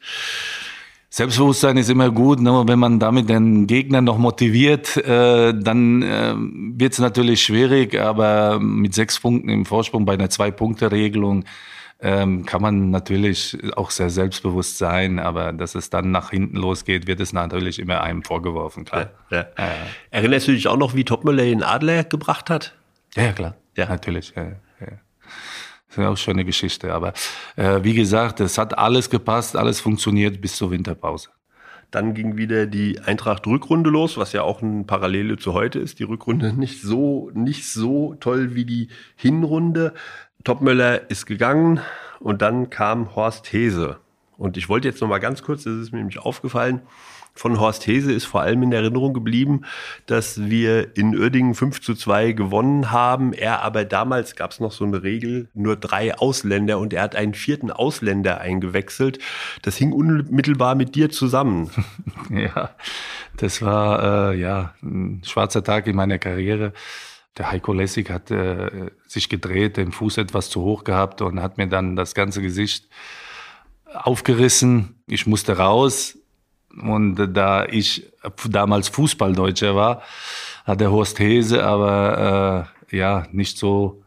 [1.12, 2.62] Selbstbewusstsein ist immer gut, ne?
[2.66, 8.60] wenn man damit den Gegner noch motiviert, äh, dann äh, wird es natürlich schwierig, aber
[8.60, 11.44] mit sechs Punkten im Vorsprung bei einer Zwei-Punkte-Regelung
[12.02, 17.06] ähm, kann man natürlich auch sehr selbstbewusst sein, aber dass es dann nach hinten losgeht,
[17.06, 19.10] wird es natürlich immer einem vorgeworfen, klar.
[19.30, 19.46] Ja.
[20.10, 22.74] Erinnerst du dich auch noch, wie Topmöller den Adler gebracht hat?
[23.14, 23.86] Ja, ja klar, Ja.
[23.88, 24.32] natürlich.
[24.36, 24.52] Ja, ja.
[25.88, 27.12] Das ist ja auch schon eine Geschichte, aber
[27.56, 31.30] äh, wie gesagt, es hat alles gepasst, alles funktioniert bis zur Winterpause.
[31.90, 35.98] Dann ging wieder die Eintracht-Rückrunde los, was ja auch eine Parallele zu heute ist.
[35.98, 39.94] Die Rückrunde nicht so, nicht so toll wie die Hinrunde.
[40.44, 41.80] Topmöller ist gegangen
[42.20, 43.98] und dann kam Horst Hese.
[44.38, 46.80] Und ich wollte jetzt noch mal ganz kurz, das ist mir nämlich aufgefallen,
[47.40, 49.62] von Horst Hese ist vor allem in Erinnerung geblieben,
[50.04, 53.32] dass wir in Uerdingen 5 zu 2 gewonnen haben.
[53.32, 57.16] Er aber damals gab es noch so eine Regel, nur drei Ausländer und er hat
[57.16, 59.20] einen vierten Ausländer eingewechselt.
[59.62, 61.70] Das hing unmittelbar mit dir zusammen.
[62.30, 62.72] ja,
[63.38, 66.74] das war äh, ja ein schwarzer Tag in meiner Karriere.
[67.38, 71.56] Der Heiko Lessig hat äh, sich gedreht, den Fuß etwas zu hoch gehabt und hat
[71.56, 72.90] mir dann das ganze Gesicht
[73.86, 75.02] aufgerissen.
[75.06, 76.19] Ich musste raus.
[76.76, 78.10] Und da ich
[78.48, 80.02] damals Fußballdeutscher war,
[80.64, 84.02] hat der Horst Hese aber äh, ja nicht so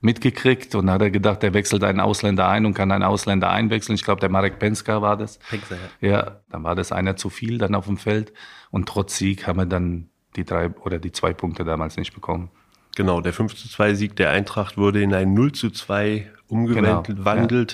[0.00, 3.96] mitgekriegt und hat er gedacht, er wechselt einen Ausländer ein und kann einen Ausländer einwechseln.
[3.96, 5.38] Ich glaube, der Marek Penska war das.
[5.38, 6.08] Penska, ja.
[6.08, 8.32] ja, dann war das einer zu viel dann auf dem Feld
[8.70, 12.50] und trotz Sieg haben wir dann die drei oder die zwei Punkte damals nicht bekommen.
[12.98, 17.08] Genau, der 5 zu 2 Sieg der Eintracht wurde in ein 0 zu 2 umgewandelt.
[17.14, 17.66] Genau, ja.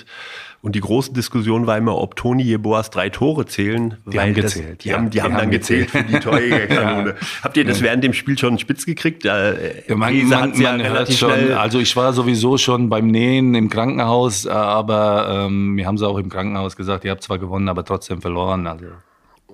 [0.61, 3.97] Und die große Diskussion war immer, ob Toni Jeboas drei Tore zählen.
[4.05, 4.83] Die haben gezählt.
[4.83, 7.09] die, ja, haben, die, die haben, dann gezählt, gezählt für die Torjägerkanone.
[7.19, 7.27] ja.
[7.41, 9.25] Habt ihr das während dem Spiel schon spitz gekriegt?
[9.25, 13.71] Äh, ja, man, man, man hört schon, also ich war sowieso schon beim Nähen im
[13.71, 17.83] Krankenhaus, aber ähm, mir haben sie auch im Krankenhaus gesagt, ihr habt zwar gewonnen, aber
[17.83, 18.67] trotzdem verloren.
[18.67, 18.85] Also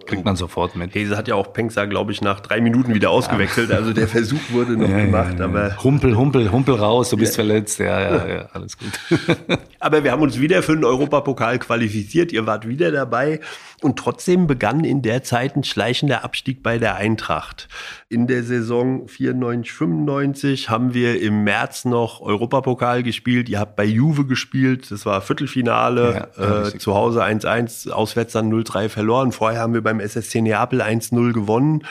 [0.05, 0.95] Kriegt man sofort mit.
[0.95, 3.69] Hese hat ja auch Pengsa, glaube ich, nach drei Minuten wieder ausgewechselt.
[3.69, 3.77] Ja.
[3.77, 5.35] Also der Versuch wurde noch ja, gemacht.
[5.39, 7.79] Ja, aber humpel, humpel, humpel raus, du bist verletzt.
[7.79, 8.91] Ja, ja, ja, alles gut.
[9.79, 12.31] aber wir haben uns wieder für den Europapokal qualifiziert.
[12.31, 13.39] Ihr wart wieder dabei.
[13.81, 17.67] Und trotzdem begann in der Zeit ein schleichender Abstieg bei der Eintracht.
[18.09, 23.49] In der Saison 94, 95 haben wir im März noch Europapokal gespielt.
[23.49, 24.91] Ihr habt bei Juve gespielt.
[24.91, 26.29] Das war Viertelfinale.
[26.37, 29.31] Äh, zu Hause 1-1, auswärts dann 0-3 verloren.
[29.31, 31.83] Vorher haben wir beim SSC Neapel 1-0 gewonnen.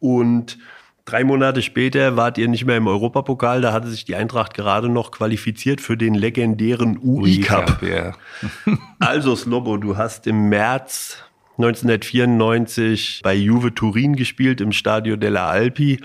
[0.00, 0.58] Und
[1.04, 4.88] Drei Monate später wart ihr nicht mehr im Europapokal, da hatte sich die Eintracht gerade
[4.88, 7.82] noch qualifiziert für den legendären UI-Cup.
[7.82, 8.12] Ja.
[9.00, 11.18] also Slobo, du hast im März
[11.58, 16.00] 1994 bei Juve Turin gespielt im Stadio della Alpi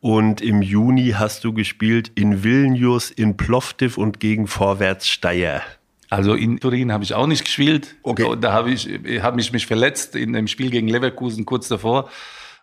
[0.00, 5.62] und im Juni hast du gespielt in Vilnius, in Plovdiv und gegen Vorwärts Steyr.
[6.10, 7.96] Also in Turin habe ich auch nicht gespielt.
[8.02, 8.36] Okay.
[8.40, 8.88] Da habe ich,
[9.22, 12.08] habe ich mich verletzt in dem Spiel gegen Leverkusen kurz davor.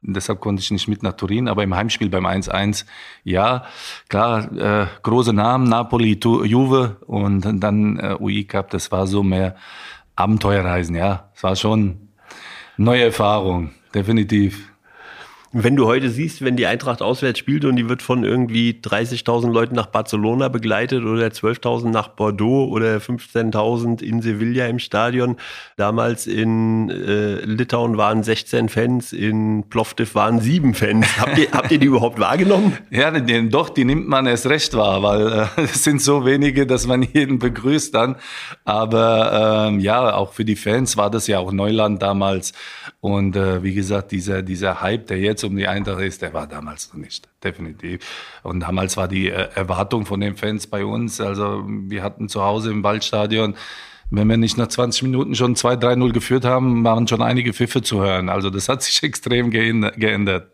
[0.08, 2.86] Deshalb konnte ich nicht mit nach Turin, aber im Heimspiel beim 1-1,
[3.24, 3.66] ja,
[4.08, 9.24] klar, äh, große Namen, Napoli, tu, Juve und dann äh, UI Cup, das war so
[9.24, 9.56] mehr
[10.16, 11.32] Abenteuerreisen, ja.
[11.36, 12.10] Es war schon
[12.78, 14.75] neue Erfahrung, definitiv.
[15.58, 19.54] Wenn du heute siehst, wenn die Eintracht auswärts spielt und die wird von irgendwie 30.000
[19.54, 25.38] Leuten nach Barcelona begleitet oder 12.000 nach Bordeaux oder 15.000 in Sevilla im Stadion.
[25.78, 31.08] Damals in äh, Litauen waren 16 Fans, in Plovdiv waren sieben Fans.
[31.18, 32.78] Habt ihr, habt ihr die überhaupt wahrgenommen?
[32.92, 36.66] Ja, die, doch, die nimmt man erst recht wahr, weil äh, es sind so wenige,
[36.66, 38.16] dass man jeden begrüßt dann.
[38.64, 42.54] Aber ähm, ja, auch für die Fans war das ja auch Neuland damals.
[43.00, 46.48] Und äh, wie gesagt, dieser, dieser Hype, der jetzt um die Eintracht ist, der war
[46.48, 48.02] damals noch nicht, definitiv.
[48.44, 52.44] Und damals war die äh, Erwartung von den Fans bei uns, also wir hatten zu
[52.44, 53.56] Hause im Waldstadion,
[54.12, 58.02] wenn wir nicht nach 20 Minuten schon 2-3-0 geführt haben, waren schon einige Pfiffe zu
[58.02, 58.30] hören.
[58.30, 60.52] Also das hat sich extrem geändert.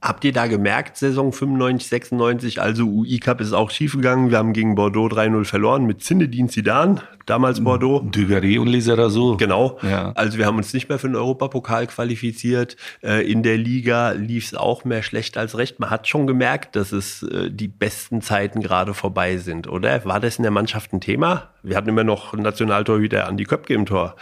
[0.00, 4.30] Habt ihr da gemerkt, Saison 95, 96, also UI Cup ist auch schiefgegangen.
[4.30, 8.00] Wir haben gegen Bordeaux 3-0 verloren mit Zinedine Zidane, damals Bordeaux.
[8.08, 9.36] Dugarry und Lizarazu.
[9.36, 9.76] Genau.
[9.82, 10.12] Ja.
[10.12, 12.76] Also wir haben uns nicht mehr für den Europapokal qualifiziert.
[13.02, 15.80] Äh, in der Liga lief es auch mehr schlecht als recht.
[15.80, 20.04] Man hat schon gemerkt, dass es äh, die besten Zeiten gerade vorbei sind, oder?
[20.04, 21.48] War das in der Mannschaft ein Thema?
[21.64, 24.14] Wir hatten immer noch Nationaltorhüter Andi Köpke im Tor.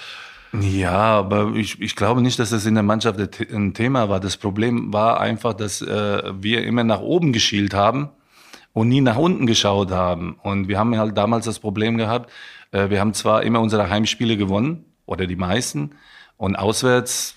[0.52, 3.18] Ja, aber ich, ich glaube nicht, dass das in der Mannschaft
[3.52, 4.20] ein Thema war.
[4.20, 8.11] Das Problem war einfach, dass äh, wir immer nach oben geschielt haben
[8.72, 10.38] und nie nach unten geschaut haben.
[10.42, 12.30] Und wir haben halt damals das Problem gehabt,
[12.72, 15.92] äh, wir haben zwar immer unsere Heimspiele gewonnen, oder die meisten,
[16.37, 17.37] und auswärts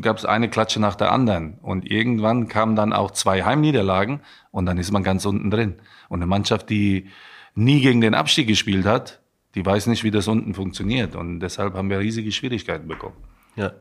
[0.00, 1.58] gab es eine Klatsche nach der anderen.
[1.60, 4.20] Und irgendwann kamen dann auch zwei Heimniederlagen
[4.52, 5.76] und dann ist man ganz unten drin.
[6.08, 7.08] Und eine Mannschaft, die
[7.54, 9.20] nie gegen den Abstieg gespielt hat,
[9.56, 11.16] die weiß nicht, wie das unten funktioniert.
[11.16, 13.16] Und deshalb haben wir riesige Schwierigkeiten bekommen.
[13.56, 13.72] Ja.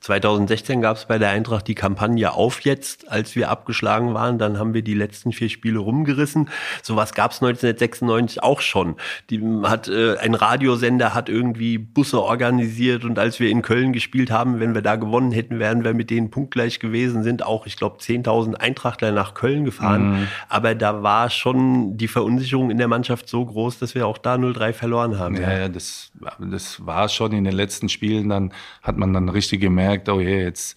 [0.00, 4.38] 2016 gab es bei der Eintracht die Kampagne Auf jetzt, als wir abgeschlagen waren.
[4.38, 6.48] Dann haben wir die letzten vier Spiele rumgerissen.
[6.82, 8.96] Sowas gab es 1996 auch schon.
[9.30, 14.30] Die hat äh, ein Radiosender hat irgendwie Busse organisiert und als wir in Köln gespielt
[14.30, 17.24] haben, wenn wir da gewonnen hätten, wären wir mit denen punktgleich gewesen.
[17.24, 20.20] Sind auch, ich glaube, 10.000 Eintrachtler nach Köln gefahren.
[20.20, 20.28] Mhm.
[20.48, 24.36] Aber da war schon die Verunsicherung in der Mannschaft so groß, dass wir auch da
[24.36, 25.36] 0-3 verloren haben.
[25.36, 28.28] Ja, ja, das, das war schon in den letzten Spielen.
[28.28, 30.76] Dann hat man dann man richtig gemerkt, oh je, jetzt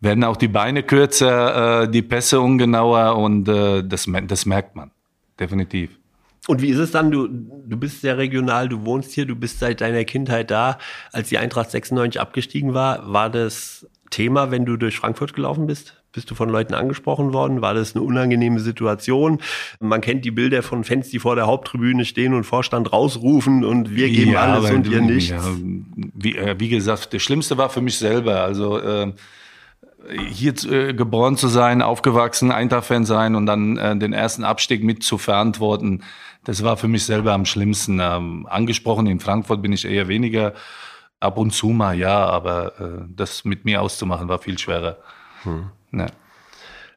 [0.00, 4.90] werden auch die Beine kürzer, äh, die Pässe ungenauer und äh, das, das merkt man
[5.38, 5.90] definitiv.
[6.48, 7.10] Und wie ist es dann?
[7.10, 10.78] Du, du bist sehr regional, du wohnst hier, du bist seit deiner Kindheit da.
[11.12, 16.00] Als die Eintracht 96 abgestiegen war, war das Thema, wenn du durch Frankfurt gelaufen bist?
[16.16, 17.60] Bist du von Leuten angesprochen worden?
[17.60, 19.38] War das eine unangenehme Situation?
[19.80, 23.94] Man kennt die Bilder von Fans, die vor der Haupttribüne stehen und Vorstand rausrufen und
[23.94, 25.28] wir geben ja, alles und ihr nichts.
[25.28, 25.42] Ja,
[26.14, 28.40] wie, äh, wie, gesagt, das Schlimmste war für mich selber.
[28.40, 29.12] Also äh,
[30.30, 35.02] hier äh, geboren zu sein, aufgewachsen, Eintracht-Fan sein und dann äh, den ersten Abstieg mit
[35.02, 36.02] zu verantworten,
[36.44, 38.00] das war für mich selber am schlimmsten.
[38.00, 40.54] Ähm, angesprochen in Frankfurt bin ich eher weniger.
[41.20, 44.96] Ab und zu mal ja, aber äh, das mit mir auszumachen war viel schwerer.
[45.42, 45.70] Hm.
[45.98, 46.06] Ja.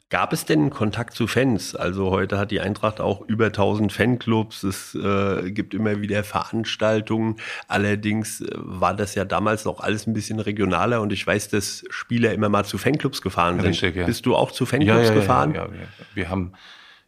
[0.09, 1.75] Gab es denn Kontakt zu Fans?
[1.75, 4.63] Also heute hat die Eintracht auch über 1000 Fanclubs.
[4.63, 7.35] Es äh, gibt immer wieder Veranstaltungen.
[7.67, 11.83] Allerdings äh, war das ja damals noch alles ein bisschen regionaler und ich weiß, dass
[11.91, 13.69] Spieler immer mal zu Fanclubs gefahren sind.
[13.69, 14.07] Richtig, ja.
[14.07, 15.53] Bist du auch zu Fanclubs ja, ja, gefahren?
[15.53, 16.05] Ja, ja, ja.
[16.15, 16.53] Wir haben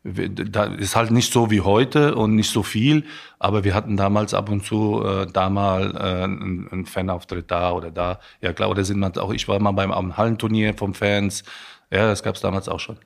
[0.03, 3.05] da ist halt nicht so wie heute und nicht so viel,
[3.37, 7.71] aber wir hatten damals ab und zu äh, da mal äh, einen, einen Fanauftritt da
[7.71, 8.19] oder da.
[8.41, 11.43] Ja klar, oder sind wir auch, ich war mal beim Hallenturnier vom Fans.
[11.91, 12.97] Ja, das gab es damals auch schon.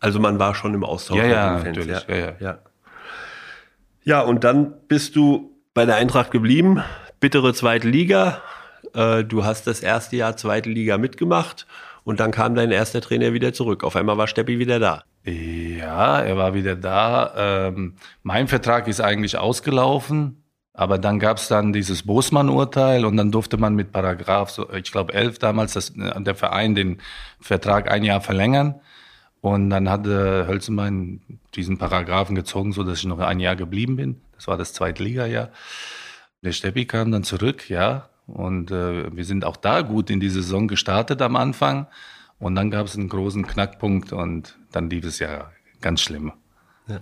[0.00, 2.04] Also man war schon im Austausch ja, ja, mit den Fans.
[2.04, 2.08] Natürlich.
[2.08, 2.14] Ja.
[2.14, 2.34] Ja, ja.
[2.40, 2.58] ja.
[4.04, 6.82] ja, und dann bist du bei der Eintracht geblieben.
[7.20, 8.42] Bittere zweite Liga.
[8.94, 11.66] Äh, du hast das erste Jahr zweite Liga mitgemacht
[12.04, 13.82] und dann kam dein erster Trainer wieder zurück.
[13.82, 15.04] Auf einmal war Steppi wieder da.
[15.24, 17.68] Ja, er war wieder da.
[17.68, 20.43] Ähm, mein Vertrag ist eigentlich ausgelaufen,
[20.76, 25.14] aber dann gab es dann dieses Bosmann-Urteil und dann durfte man mit Paragraph, ich glaube
[25.14, 26.98] 11 damals, das, äh, der Verein den
[27.40, 28.80] Vertrag ein Jahr verlängern.
[29.40, 31.20] Und dann hatte Hölzenbein
[31.54, 34.20] diesen Paragraphen gezogen, so dass ich noch ein Jahr geblieben bin.
[34.34, 35.50] Das war das zweite Liga-Jahr.
[36.42, 38.08] Der Steppi kam dann zurück, ja.
[38.26, 41.86] Und äh, wir sind auch da gut in die Saison gestartet am Anfang.
[42.40, 46.32] Und dann gab es einen großen Knackpunkt und dann lief es ja ganz schlimm.
[46.86, 47.00] Ja.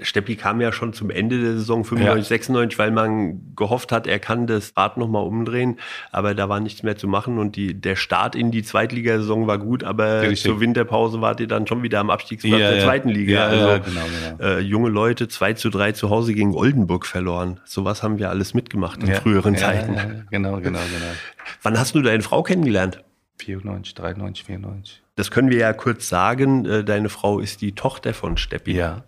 [0.00, 2.28] Steppi kam ja schon zum Ende der Saison 95, ja.
[2.28, 5.78] 96, weil man gehofft hat, er kann das Rad nochmal umdrehen,
[6.10, 9.58] aber da war nichts mehr zu machen und die, der Start in die Zweitligasaison war
[9.58, 10.42] gut, aber Richtig.
[10.42, 13.46] zur Winterpause wart ihr dann schon wieder am Abstiegsplatz ja, der zweiten Liga.
[13.46, 14.42] also genau, genau.
[14.42, 17.60] Äh, junge Leute 2 zu 3 zu Hause gegen Oldenburg verloren.
[17.66, 19.96] Sowas haben wir alles mitgemacht in früheren Zeiten.
[20.30, 20.78] genau, genau, genau.
[21.62, 23.04] Wann hast du deine Frau kennengelernt?
[23.36, 25.02] 94, 93, 94.
[25.16, 26.64] Das können wir ja kurz sagen.
[26.64, 28.72] Äh, deine Frau ist die Tochter von Steppi.
[28.72, 29.04] Ja.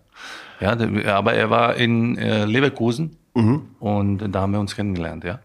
[0.63, 3.61] Ja, aber er war in äh, Leverkusen mhm.
[3.79, 5.39] und da haben wir uns kennengelernt, ja.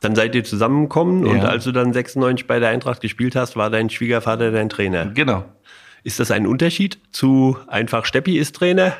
[0.00, 1.32] Dann seid ihr zusammengekommen ja.
[1.32, 5.06] und als du dann 96 bei der Eintracht gespielt hast, war dein Schwiegervater dein Trainer.
[5.06, 5.44] Genau.
[6.04, 8.94] Ist das ein Unterschied zu einfach Steppi ist Trainer?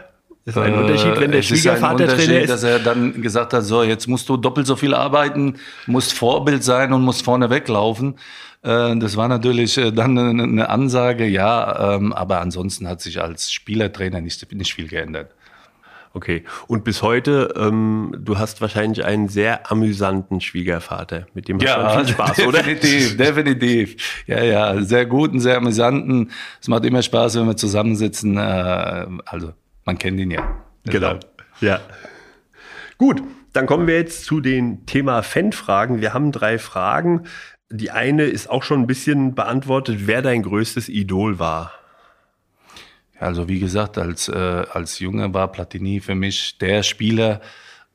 [0.44, 2.50] Ist ein äh, Unterschied, wenn der Schwiegervater Trainer ist?
[2.50, 5.56] dass er dann gesagt hat, so, jetzt musst du doppelt so viel arbeiten,
[5.86, 8.16] musst Vorbild sein und musst vorne weglaufen.
[8.62, 13.52] Äh, das war natürlich äh, dann eine Ansage, ja, ähm, aber ansonsten hat sich als
[13.52, 15.34] Spielertrainer nicht, nicht viel geändert.
[16.14, 16.44] Okay.
[16.66, 21.92] Und bis heute, ähm, du hast wahrscheinlich einen sehr amüsanten Schwiegervater, mit dem hast ja,
[21.92, 22.62] du viel Spaß, oder?
[22.62, 24.24] Definitiv, definitiv.
[24.26, 26.30] Ja, ja, sehr guten, sehr amüsanten.
[26.60, 28.36] Es macht immer Spaß, wenn wir zusammensitzen.
[28.36, 29.52] Äh, also,
[29.84, 30.64] man kennt ihn ja.
[30.84, 31.18] Genau.
[31.60, 31.80] Ja.
[32.96, 36.00] Gut, dann kommen wir jetzt zu den Thema Fanfragen.
[36.00, 37.24] Wir haben drei Fragen.
[37.70, 41.72] Die eine ist auch schon ein bisschen beantwortet, wer dein größtes Idol war.
[43.18, 47.40] Also wie gesagt, als, äh, als Junge war Platini für mich der Spieler.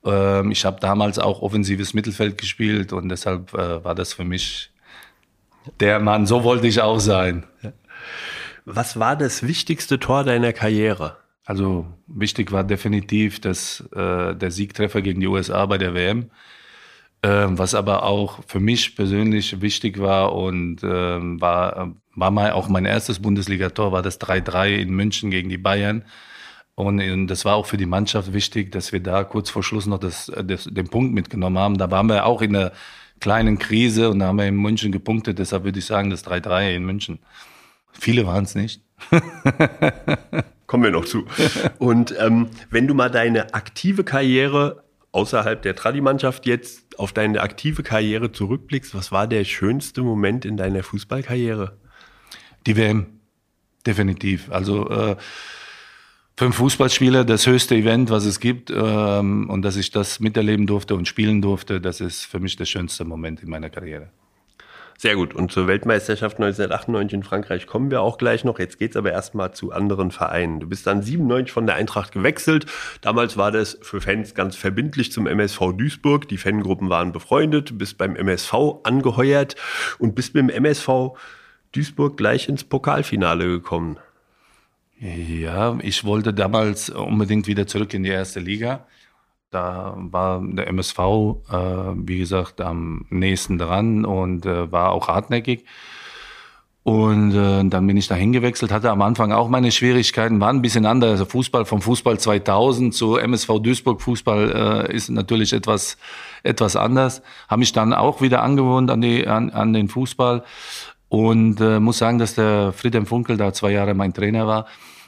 [0.03, 4.71] Ähm, ich habe damals auch offensives Mittelfeld gespielt und deshalb äh, war das für mich
[5.79, 6.25] der Mann.
[6.25, 7.45] So wollte ich auch sein.
[8.65, 11.17] Was war das wichtigste Tor deiner Karriere?
[11.45, 16.31] Also wichtig war definitiv das, äh, der Siegtreffer gegen die USA bei der WM.
[17.25, 22.67] Ähm, was aber auch für mich persönlich wichtig war und ähm, war, war mal auch
[22.67, 26.06] mein erstes Bundesligator, war das 3-3 in München gegen die Bayern.
[26.76, 29.86] Und, und das war auch für die Mannschaft wichtig, dass wir da kurz vor Schluss
[29.86, 31.78] noch das, das, den Punkt mitgenommen haben.
[31.78, 32.71] Da waren wir auch in einer
[33.19, 35.39] kleinen Krise und da haben wir in München gepunktet.
[35.39, 37.19] Deshalb würde ich sagen, das 3-3 in München.
[37.91, 38.82] Viele waren es nicht.
[40.67, 41.26] Kommen wir noch zu.
[41.78, 47.84] Und ähm, wenn du mal deine aktive Karriere außerhalb der Tradi-Mannschaft jetzt auf deine aktive
[47.84, 51.78] Karriere zurückblickst, was war der schönste Moment in deiner Fußballkarriere?
[52.65, 53.19] Die WM,
[53.86, 54.52] definitiv.
[54.52, 55.15] Also äh,
[56.36, 60.95] für Fußballspieler das höchste Event, was es gibt, ähm, und dass ich das miterleben durfte
[60.95, 64.10] und spielen durfte, das ist für mich der schönste Moment in meiner Karriere.
[64.97, 65.34] Sehr gut.
[65.34, 68.58] Und zur Weltmeisterschaft 1998 in Frankreich kommen wir auch gleich noch.
[68.60, 70.60] Jetzt geht's aber erstmal zu anderen Vereinen.
[70.60, 72.67] Du bist dann 97 von der Eintracht gewechselt.
[73.02, 76.28] Damals war das für Fans ganz verbindlich zum MSV Duisburg.
[76.30, 77.78] Die Fangruppen waren befreundet.
[77.78, 79.56] Bist beim MSV angeheuert
[79.99, 80.89] und bist mit dem MSV
[81.73, 83.97] Duisburg gleich ins Pokalfinale gekommen.
[84.99, 88.86] Ja, ich wollte damals unbedingt wieder zurück in die erste Liga.
[89.51, 91.55] Da war der MSV, äh,
[91.95, 95.65] wie gesagt, am nächsten dran und äh, war auch hartnäckig.
[96.83, 100.62] Und äh, dann bin ich da hingewechselt, hatte am Anfang auch meine Schwierigkeiten, war ein
[100.62, 101.12] bisschen anders.
[101.12, 105.97] Also Fußball vom Fußball 2000 zu MSV Duisburg Fußball äh, ist natürlich etwas,
[106.43, 107.21] etwas anders.
[107.47, 110.43] Habe mich dann auch wieder angewohnt an, die, an, an den Fußball
[111.13, 114.65] und äh, muss sagen, dass der Friedhelm Funkel da zwei Jahre mein Trainer war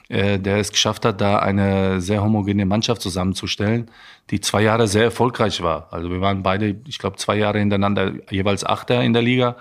[0.08, 3.90] äh, der es geschafft hat, da eine sehr homogene Mannschaft zusammenzustellen,
[4.30, 5.88] die zwei Jahre sehr erfolgreich war.
[5.92, 9.58] Also wir waren beide, ich glaube, zwei Jahre hintereinander jeweils Achter in der Liga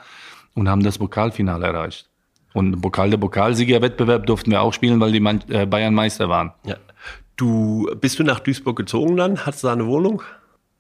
[0.54, 2.10] und haben das Pokalfinale erreicht.
[2.52, 6.52] Und Pokal der Pokalsiegerwettbewerb durften wir auch spielen, weil die Man äh, Bayern Meister waren.
[6.64, 6.76] Ja.
[7.36, 9.46] Du bist du nach Duisburg gezogen dann?
[9.46, 10.22] Hattest du da eine Wohnung?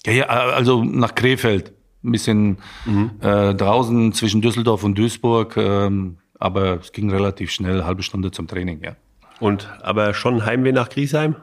[0.04, 1.72] Ja, ja, also nach Krefeld.
[2.04, 3.12] Ein bisschen mhm.
[3.20, 5.56] äh, draußen zwischen Düsseldorf und Duisburg.
[5.56, 8.96] Ähm, aber es ging relativ schnell, halbe Stunde zum Training, ja.
[9.40, 11.36] Und aber schon Heimweh nach Griesheim?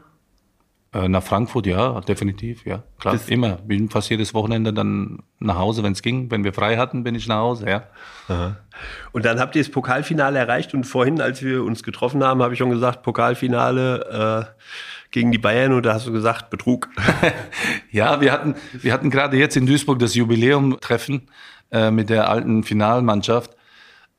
[0.93, 2.83] Äh, nach Frankfurt, ja, definitiv, ja.
[2.99, 3.53] Klar, das immer.
[3.55, 6.29] Bin fast jedes Wochenende dann nach Hause, wenn es ging.
[6.29, 7.83] Wenn wir frei hatten, bin ich nach Hause, ja.
[8.27, 8.57] Aha.
[9.13, 12.53] Und dann habt ihr das Pokalfinale erreicht und vorhin, als wir uns getroffen haben, habe
[12.53, 14.63] ich schon gesagt, Pokalfinale äh,
[15.11, 16.89] gegen die Bayern da hast du gesagt, Betrug.
[17.91, 21.27] ja, wir hatten, wir hatten gerade jetzt in Duisburg das Jubiläum-Treffen
[21.71, 23.55] äh, mit der alten Finalmannschaft.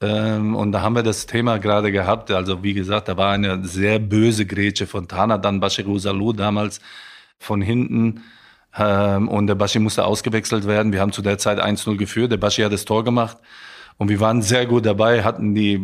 [0.02, 2.30] Ähm, und da haben wir das Thema gerade gehabt.
[2.30, 6.80] Also wie gesagt, da war eine sehr böse Grätsche von Tana, dann Bashiru Salou damals
[7.38, 8.22] von hinten.
[8.76, 10.92] Ähm, und der Bashi musste ausgewechselt werden.
[10.92, 12.32] Wir haben zu der Zeit 1-0 geführt.
[12.32, 13.38] Der Bashi hat das Tor gemacht.
[13.98, 15.80] Und wir waren sehr gut dabei, hatten, die,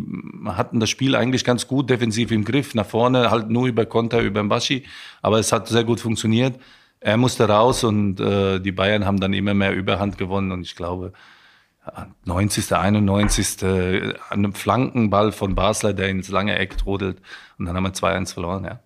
[0.46, 2.74] hatten das Spiel eigentlich ganz gut defensiv im Griff.
[2.74, 4.84] Nach vorne halt nur über Konter, über den Baschi.
[5.22, 6.58] Aber es hat sehr gut funktioniert.
[7.00, 10.50] Er musste raus und äh, die Bayern haben dann immer mehr Überhand gewonnen.
[10.50, 11.12] Und ich glaube,
[12.24, 13.62] 90., 91.
[13.62, 17.18] an einem Flankenball von Basler, der ins lange Eck trudelt.
[17.58, 18.80] Und dann haben wir 2-1 verloren, ja.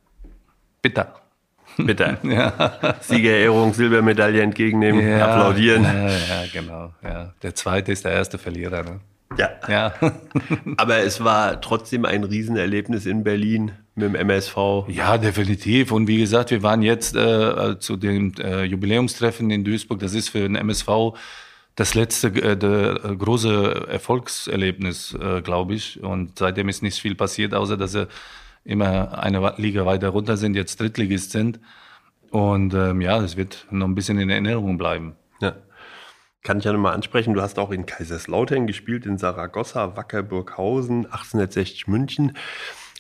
[0.82, 1.14] Bitter.
[1.76, 2.18] Bitter.
[2.22, 2.96] ja.
[3.00, 5.84] Siegerehrung, Silbermedaille entgegennehmen, ja, applaudieren.
[5.84, 6.92] Ja, ja, genau.
[7.02, 7.32] Ja.
[7.42, 8.82] Der zweite ist der erste Verlierer.
[8.82, 9.00] Ne?
[9.38, 9.50] Ja.
[9.68, 9.94] ja.
[10.76, 14.56] Aber es war trotzdem ein Riesenerlebnis in Berlin mit dem MSV.
[14.88, 15.92] Ja, definitiv.
[15.92, 20.00] Und wie gesagt, wir waren jetzt äh, zu dem äh, Jubiläumstreffen in Duisburg.
[20.00, 21.14] Das ist für den MSV
[21.74, 26.02] das letzte äh, äh, große Erfolgserlebnis, äh, glaube ich.
[26.02, 28.08] Und seitdem ist nicht viel passiert, außer dass sie
[28.64, 31.60] immer eine Liga weiter runter sind, jetzt Drittligist sind.
[32.30, 35.16] Und ähm, ja, das wird noch ein bisschen in Erinnerung bleiben.
[35.40, 35.54] Ja.
[36.42, 41.86] Kann ich ja nochmal ansprechen, du hast auch in Kaiserslautern gespielt, in Saragossa, Wackerburghausen, 1860
[41.86, 42.36] München.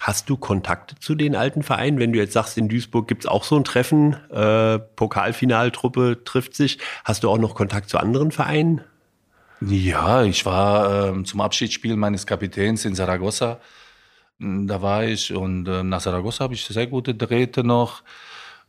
[0.00, 1.98] Hast du Kontakte zu den alten Vereinen?
[1.98, 6.54] Wenn du jetzt sagst, in Duisburg gibt es auch so ein Treffen, äh, Pokalfinaltruppe trifft
[6.54, 6.78] sich.
[7.04, 8.80] Hast du auch noch Kontakt zu anderen Vereinen?
[9.60, 13.60] Ja, ich war äh, zum Abschiedsspiel meines Kapitäns in Saragossa.
[14.40, 18.02] Hm, da war ich und äh, nach Saragossa habe ich sehr gute Drähte noch.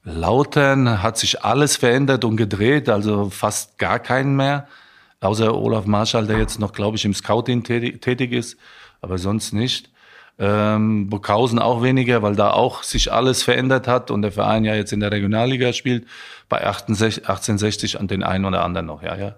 [0.04, 4.68] Lautern hat sich alles verändert und gedreht, also fast gar keinen mehr.
[5.22, 8.58] Außer Olaf Marschall, der jetzt noch, glaube ich, im Scouting tätig ist,
[9.02, 9.90] aber sonst nicht.
[10.40, 14.76] Ähm, Burghausen auch weniger, weil da auch sich alles verändert hat und der Verein ja
[14.76, 16.06] jetzt in der Regionalliga spielt.
[16.50, 19.36] Bei 1860, 1860 an den einen oder anderen noch, ja, ja.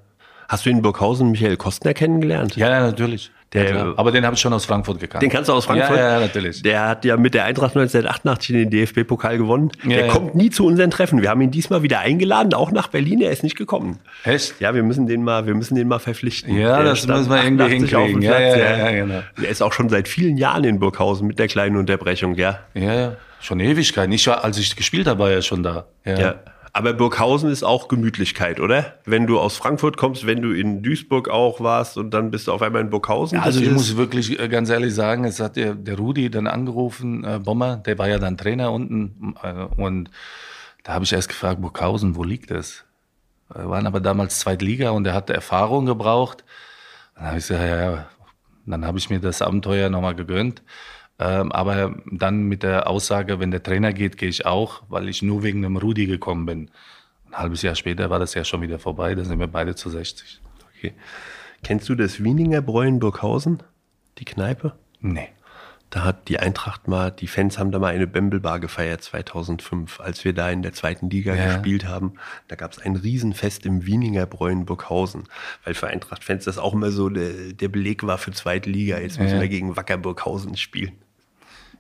[0.48, 2.56] Hast du in Burghausen Michael Kostner kennengelernt?
[2.56, 3.32] Ja, ja natürlich.
[3.56, 5.22] Der, ja, aber den habe ich schon aus Frankfurt gekannt.
[5.22, 5.98] Den kannst du aus Frankfurt?
[5.98, 6.62] Ja, ja, natürlich.
[6.62, 9.72] Der hat ja mit der Eintracht 1988 den DFB-Pokal gewonnen.
[9.84, 11.22] Ja, der kommt nie zu unseren Treffen.
[11.22, 13.22] Wir haben ihn diesmal wieder eingeladen, auch nach Berlin.
[13.22, 14.00] Er ist nicht gekommen.
[14.24, 14.60] Echt?
[14.60, 16.58] Ja, wir müssen den mal, wir müssen den mal verpflichten.
[16.58, 18.22] Ja, der das müssen wir irgendwie hinkriegen.
[18.22, 19.22] Ja, ja, ja, ja, genau.
[19.42, 22.60] Der ist auch schon seit vielen Jahren in Burghausen mit der kleinen Unterbrechung, ja.
[22.74, 23.16] Ja, ja.
[23.40, 24.12] Schon Ewigkeit.
[24.12, 25.86] Ich war, als ich gespielt habe, war er schon da.
[26.06, 26.36] ja.
[26.76, 28.96] Aber Burghausen ist auch Gemütlichkeit, oder?
[29.06, 32.52] Wenn du aus Frankfurt kommst, wenn du in Duisburg auch warst und dann bist du
[32.52, 33.38] auf einmal in Burghausen.
[33.38, 36.48] Ja, also ich muss wirklich äh, ganz ehrlich sagen, es hat der, der Rudi dann
[36.48, 40.10] angerufen, äh, Bommer, der war ja dann Trainer unten äh, und
[40.84, 42.84] da habe ich erst gefragt, Burghausen, wo liegt das?
[43.54, 46.44] Wir waren aber damals Zweitliga und er hatte Erfahrung gebraucht.
[47.16, 48.08] Dann habe ich gesagt, ja, ja.
[48.66, 50.62] Dann habe ich mir das Abenteuer nochmal gegönnt.
[51.18, 55.22] Ähm, aber dann mit der Aussage, wenn der Trainer geht, gehe ich auch, weil ich
[55.22, 56.72] nur wegen dem Rudi gekommen bin.
[57.28, 59.90] Ein halbes Jahr später war das ja schon wieder vorbei, da sind wir beide zu
[59.90, 60.42] 60.
[60.78, 60.94] Okay.
[61.64, 63.64] Kennst du das Wieninger Bräu in Burghausen?
[64.18, 64.74] Die Kneipe?
[65.00, 65.30] Nee.
[65.96, 70.26] Da hat die Eintracht mal, die Fans haben da mal eine Bembelbar gefeiert 2005, als
[70.26, 71.46] wir da in der zweiten Liga ja.
[71.46, 72.16] gespielt haben.
[72.50, 75.24] Da gab es ein Riesenfest im Wieninger Bräuen Burghausen,
[75.64, 78.98] weil für Eintracht-Fans das auch immer so der, der, Beleg war für zweite Liga.
[78.98, 79.42] Jetzt müssen ja.
[79.42, 80.92] wir gegen Wacker Burghausen spielen.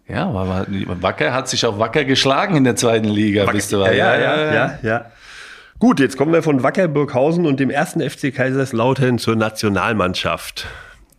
[0.07, 0.65] Ja, aber
[1.01, 4.17] Wacker hat sich auch Wacker geschlagen in der zweiten Liga, Wacker, bist du ja, ja,
[4.17, 5.05] ja, ja, ja.
[5.77, 10.67] Gut, jetzt kommen wir von Wacker Burghausen und dem ersten FC Kaiserslautern zur Nationalmannschaft.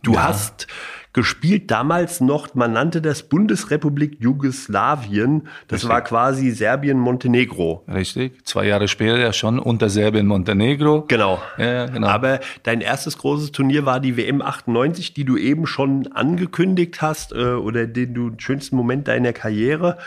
[0.01, 0.65] Du hast
[1.13, 5.47] gespielt damals noch, man nannte das Bundesrepublik Jugoslawien.
[5.67, 5.89] Das Richtig.
[5.89, 7.83] war quasi Serbien-Montenegro.
[7.87, 11.05] Richtig, zwei Jahre später schon unter Serbien-Montenegro.
[11.07, 11.41] Genau.
[11.57, 12.07] Ja, genau.
[12.07, 17.31] Aber dein erstes großes Turnier war die WM 98, die du eben schon angekündigt hast
[17.31, 19.97] äh, oder den du schönsten Moment deiner Karriere.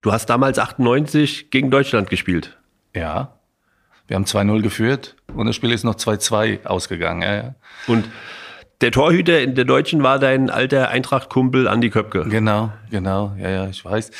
[0.00, 2.56] Du hast damals 98 gegen Deutschland gespielt.
[2.94, 3.32] Ja.
[4.06, 7.22] Wir haben 2-0 geführt und das Spiel ist noch 2-2 ausgegangen.
[7.22, 7.54] Ja, ja.
[7.86, 8.08] Und
[8.80, 12.24] der Torhüter in der Deutschen war dein alter Eintracht-Kumpel Andi Köpke.
[12.28, 14.10] Genau, genau, ja, ja, ich weiß.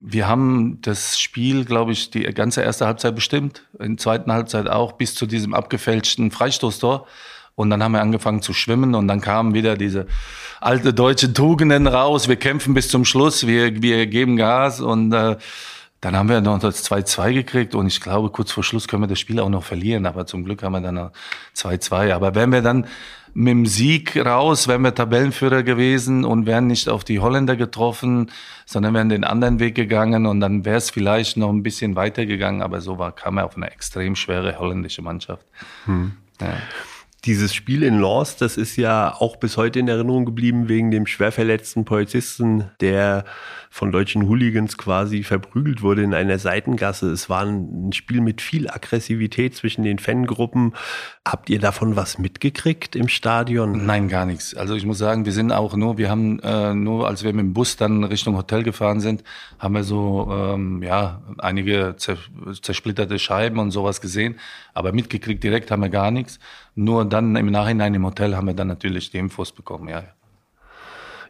[0.00, 4.68] Wir haben das Spiel, glaube ich, die ganze erste Halbzeit bestimmt, in der zweiten Halbzeit
[4.68, 7.06] auch, bis zu diesem abgefälschten Freistoßtor.
[7.54, 10.06] Und dann haben wir angefangen zu schwimmen und dann kamen wieder diese
[10.60, 12.26] alte deutsche Tugenden raus.
[12.26, 15.36] Wir kämpfen bis zum Schluss, wir, wir geben Gas und äh,
[16.00, 19.06] dann haben wir noch das 2-2 gekriegt und ich glaube, kurz vor Schluss können wir
[19.06, 21.10] das Spiel auch noch verlieren, aber zum Glück haben wir dann
[21.54, 22.12] 2-2.
[22.12, 22.88] Aber wenn wir dann
[23.34, 28.30] mit dem Sieg raus, wären wir Tabellenführer gewesen und wären nicht auf die Holländer getroffen,
[28.66, 32.62] sondern wären den anderen Weg gegangen und dann wäre es vielleicht noch ein bisschen weitergegangen,
[32.62, 35.46] aber so war, kam er auf eine extrem schwere holländische Mannschaft.
[35.86, 36.12] Hm.
[36.40, 36.54] Ja.
[37.24, 41.06] Dieses Spiel in Lens, das ist ja auch bis heute in Erinnerung geblieben wegen dem
[41.06, 43.24] schwer verletzten Polizisten, der
[43.72, 47.10] von deutschen Hooligans quasi verprügelt wurde in einer Seitengasse.
[47.10, 50.74] Es war ein Spiel mit viel Aggressivität zwischen den Fangruppen.
[51.26, 53.86] Habt ihr davon was mitgekriegt im Stadion?
[53.86, 54.54] Nein, gar nichts.
[54.54, 57.46] Also ich muss sagen, wir sind auch nur, wir haben äh, nur, als wir mit
[57.46, 59.24] dem Bus dann Richtung Hotel gefahren sind,
[59.58, 64.38] haben wir so ähm, ja einige zersplitterte Scheiben und sowas gesehen,
[64.74, 66.40] aber mitgekriegt direkt haben wir gar nichts.
[66.74, 70.04] Nur dann im Nachhinein im Hotel haben wir dann natürlich die Infos bekommen, ja.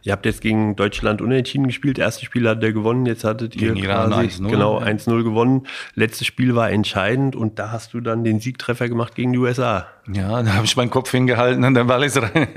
[0.05, 1.97] Ihr habt jetzt gegen Deutschland unentschieden gespielt.
[1.97, 5.65] Erstes Spiel hat er gewonnen, jetzt hattet ihr gegen quasi 1 genau 1-0 gewonnen.
[5.95, 9.87] Letztes Spiel war entscheidend und da hast du dann den Siegtreffer gemacht gegen die USA.
[10.11, 12.49] Ja, da habe ich meinen Kopf hingehalten und dann war ich rein.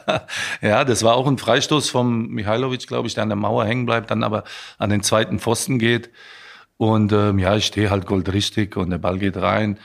[0.62, 3.84] ja, das war auch ein Freistoß vom Mihailovic, glaube ich, der an der Mauer hängen
[3.84, 4.44] bleibt, dann aber
[4.78, 6.08] an den zweiten Pfosten geht.
[6.78, 9.78] Und ähm, ja, ich stehe halt goldrichtig und der Ball geht rein.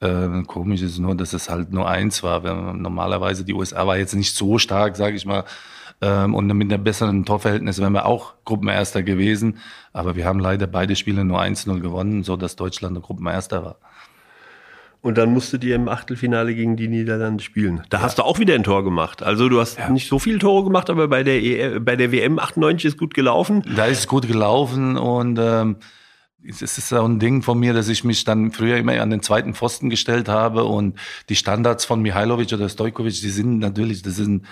[0.00, 2.40] Äh, komisch ist nur, dass es halt nur eins war.
[2.72, 5.44] Normalerweise die USA war jetzt nicht so stark, sage ich mal.
[6.02, 9.58] Ähm, und mit einem besseren Torverhältnis wären wir auch Gruppenerster gewesen.
[9.92, 13.76] Aber wir haben leider beide Spiele nur 1-0 gewonnen, so dass Deutschland Gruppenerster war.
[15.00, 17.82] Und dann musstet ihr im Achtelfinale gegen die Niederlande spielen.
[17.90, 18.04] Da ja.
[18.04, 19.22] hast du auch wieder ein Tor gemacht.
[19.22, 19.90] Also du hast ja.
[19.90, 23.14] nicht so viele Tore gemacht, aber bei der, e bei der WM 98 ist gut
[23.14, 23.64] gelaufen.
[23.76, 25.76] Da ist es gut gelaufen und ähm,
[26.48, 29.22] es ist so ein Ding von mir, dass ich mich dann früher immer an den
[29.22, 30.98] zweiten Pfosten gestellt habe und
[31.28, 34.46] die Standards von Mihailovic oder Stojkovic, die sind natürlich, das sind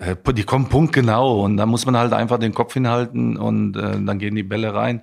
[0.00, 4.18] die kommen punktgenau und da muss man halt einfach den Kopf hinhalten und äh, dann
[4.18, 5.02] gehen die Bälle rein.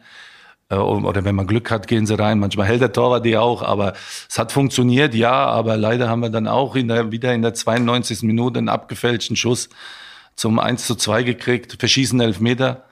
[0.69, 2.39] Äh, oder wenn man Glück hat, gehen sie rein.
[2.39, 3.93] Manchmal hält der Torwart die auch, aber
[4.29, 7.53] es hat funktioniert, ja, aber leider haben wir dann auch in der, wieder in der
[7.53, 8.23] 92.
[8.23, 9.69] Minute einen abgefälschten Schuss
[10.35, 12.83] zum 1 zu 2 gekriegt, verschießen Elfmeter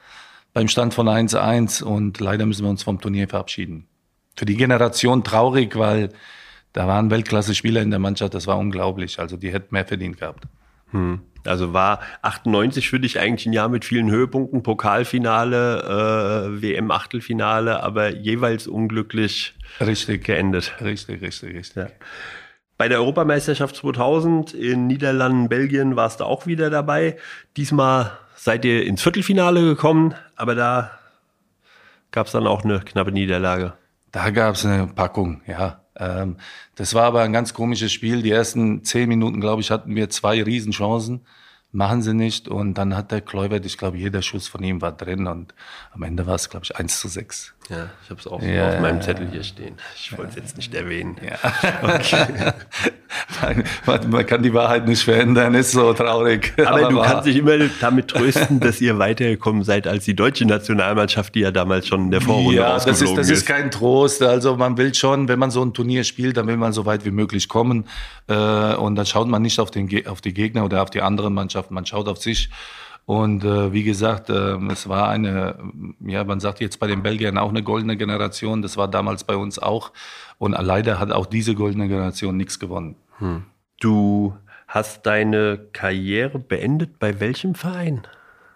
[0.53, 3.87] beim Stand von 1-1 und leider müssen wir uns vom Turnier verabschieden.
[4.35, 6.09] Für die Generation traurig, weil
[6.73, 9.19] da waren Weltklasse-Spieler in der Mannschaft, das war unglaublich.
[9.19, 10.45] Also die hätten mehr verdient gehabt.
[10.91, 11.21] Hm.
[11.47, 18.09] Also war 98 für dich eigentlich ein Jahr mit vielen Höhepunkten, Pokalfinale, äh, WM-Achtelfinale, aber
[18.09, 20.23] jeweils unglücklich richtig.
[20.23, 20.73] geendet.
[20.81, 21.75] Richtig, richtig, richtig.
[21.75, 21.87] Ja.
[22.77, 27.17] Bei der Europameisterschaft 2000 in Niederlanden, Belgien warst du auch wieder dabei.
[27.55, 30.91] Diesmal seid ihr ins Viertelfinale gekommen, aber da
[32.11, 33.73] gab es dann auch eine knappe Niederlage.
[34.11, 35.84] Da gab es eine Packung, ja.
[35.97, 36.37] Ähm,
[36.75, 38.21] das war aber ein ganz komisches Spiel.
[38.21, 41.25] Die ersten zehn Minuten, glaube ich, hatten wir zwei Riesenchancen
[41.75, 42.47] machen sie nicht.
[42.47, 45.53] Und dann hat der Kluivert, ich glaube, jeder Schuss von ihm war drin und
[45.91, 47.54] am Ende war es, glaube ich, 1 zu 6.
[47.69, 49.75] Ja, ich habe es auch ja, auf meinem Zettel hier stehen.
[49.95, 51.17] Ich wollte es jetzt nicht erwähnen.
[51.25, 51.37] Ja.
[51.81, 52.53] Okay.
[53.87, 56.53] man, man, kann die Wahrheit nicht verändern, ist so traurig.
[56.57, 57.05] Aber, aber du wahr.
[57.05, 61.49] kannst dich immer damit trösten, dass ihr weitergekommen seid als die deutsche Nationalmannschaft, die ja
[61.49, 63.17] damals schon in der Vorrunde ja, das ist.
[63.17, 64.21] Das ist kein Trost.
[64.21, 67.03] Also man will schon, wenn man so ein Turnier spielt, dann will man so weit
[67.03, 67.85] wie möglich kommen.
[68.27, 71.33] Äh, und dann schaut man nicht auf, den, auf die Gegner oder auf die anderen
[71.33, 72.49] Mannschaften Mannschaft, man schaut auf sich.
[73.05, 75.57] Und äh, wie gesagt, äh, es war eine,
[75.99, 78.61] ja, man sagt jetzt bei den Belgiern auch eine goldene Generation.
[78.61, 79.91] Das war damals bei uns auch.
[80.39, 82.95] Und leider hat auch diese goldene Generation nichts gewonnen.
[83.19, 83.43] Hm.
[83.79, 84.35] Du
[84.67, 88.07] hast deine Karriere beendet bei welchem Verein?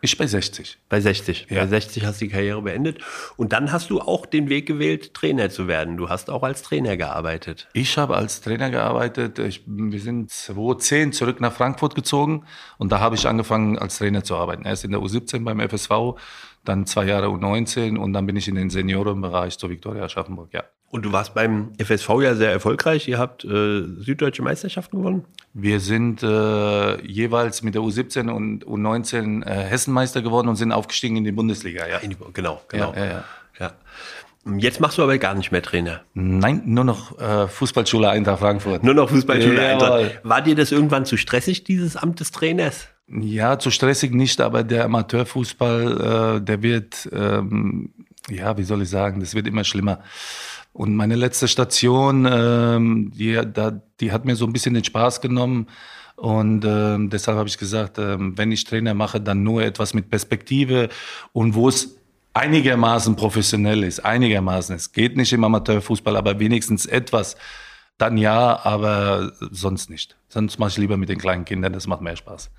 [0.01, 0.77] Ich bei 60.
[0.87, 1.47] Bei 60.
[1.49, 1.61] Ja.
[1.61, 2.99] Bei 60 hast du die Karriere beendet.
[3.35, 5.97] Und dann hast du auch den Weg gewählt, Trainer zu werden.
[5.97, 7.67] Du hast auch als Trainer gearbeitet.
[7.73, 9.39] Ich habe als Trainer gearbeitet.
[9.39, 12.45] Ich, wir sind 2010 zurück nach Frankfurt gezogen
[12.77, 14.65] und da habe ich angefangen als Trainer zu arbeiten.
[14.65, 16.19] Erst in der U17 beim FSV,
[16.63, 20.63] dann zwei Jahre U19 und dann bin ich in den Seniorenbereich zur Viktoria Aschaffenburg, ja.
[20.91, 23.07] Und du warst beim FSV ja sehr erfolgreich.
[23.07, 25.25] Ihr habt äh, süddeutsche Meisterschaften gewonnen.
[25.53, 31.17] Wir sind äh, jeweils mit der U17 und U19 äh, Hessenmeister geworden und sind aufgestiegen
[31.17, 31.99] in die Bundesliga, ja.
[32.33, 32.93] Genau, genau.
[32.95, 33.23] Ja, ja,
[33.59, 33.71] ja.
[34.57, 36.01] Jetzt machst du aber gar nicht mehr Trainer.
[36.13, 38.83] Nein, nur noch äh, Fußballschule Eintracht Frankfurt.
[38.83, 39.61] Nur noch Fußballschule.
[39.61, 40.21] Eintracht.
[40.23, 42.87] War dir das irgendwann zu stressig, dieses Amt des Trainers?
[43.07, 47.91] Ja, zu stressig nicht, aber der Amateurfußball, äh, der wird, ähm,
[48.29, 49.99] ja, wie soll ich sagen, das wird immer schlimmer.
[50.73, 55.21] Und meine letzte Station, ähm, die, da, die hat mir so ein bisschen den Spaß
[55.21, 55.67] genommen.
[56.15, 60.09] Und ähm, deshalb habe ich gesagt, ähm, wenn ich Trainer mache, dann nur etwas mit
[60.09, 60.89] Perspektive
[61.31, 61.97] und wo es
[62.33, 64.75] einigermaßen professionell ist, einigermaßen.
[64.75, 67.35] Es geht nicht im Amateurfußball, aber wenigstens etwas.
[67.97, 70.17] Dann ja, aber sonst nicht.
[70.29, 72.49] Sonst mache ich lieber mit den kleinen Kindern, das macht mehr Spaß.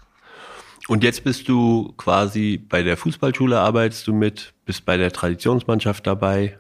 [0.89, 6.07] Und jetzt bist du quasi bei der Fußballschule, arbeitest du mit, bist bei der Traditionsmannschaft
[6.07, 6.59] dabei.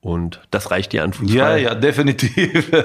[0.00, 1.60] Und das reicht dir an Ja, Fußball?
[1.60, 2.70] ja, definitiv.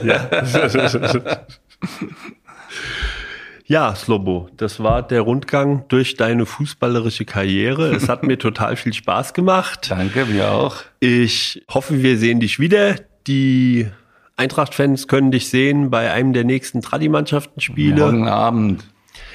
[3.66, 7.96] Ja, Slobo, das war der Rundgang durch deine fußballerische Karriere.
[7.96, 9.88] Es hat mir total viel Spaß gemacht.
[9.90, 10.76] Danke, mir auch.
[11.00, 12.96] Ich hoffe, wir sehen dich wieder.
[13.28, 13.88] Die
[14.36, 17.96] Eintracht-Fans können dich sehen bei einem der nächsten Tradi-Mannschaften-Spiele.
[18.02, 18.84] Morgen Abend.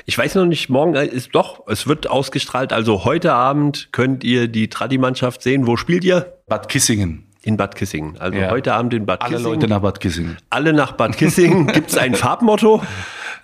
[0.05, 2.75] Ich weiß noch nicht, morgen ist doch, es wird ausgestrahlt.
[2.75, 5.67] Also heute Abend könnt ihr die Tradi-Mannschaft sehen.
[5.67, 6.35] Wo spielt ihr?
[6.47, 7.26] Bad Kissingen.
[7.47, 8.17] In Bad Kissingen.
[8.19, 8.51] Also Ja.
[8.51, 9.61] heute Abend in Bad Alle Kissingen.
[9.61, 10.37] Leute nach Bad Kissingen.
[10.51, 11.67] Alle nach Bad Kissingen.
[11.73, 12.83] Gibt es ein Farbmotto?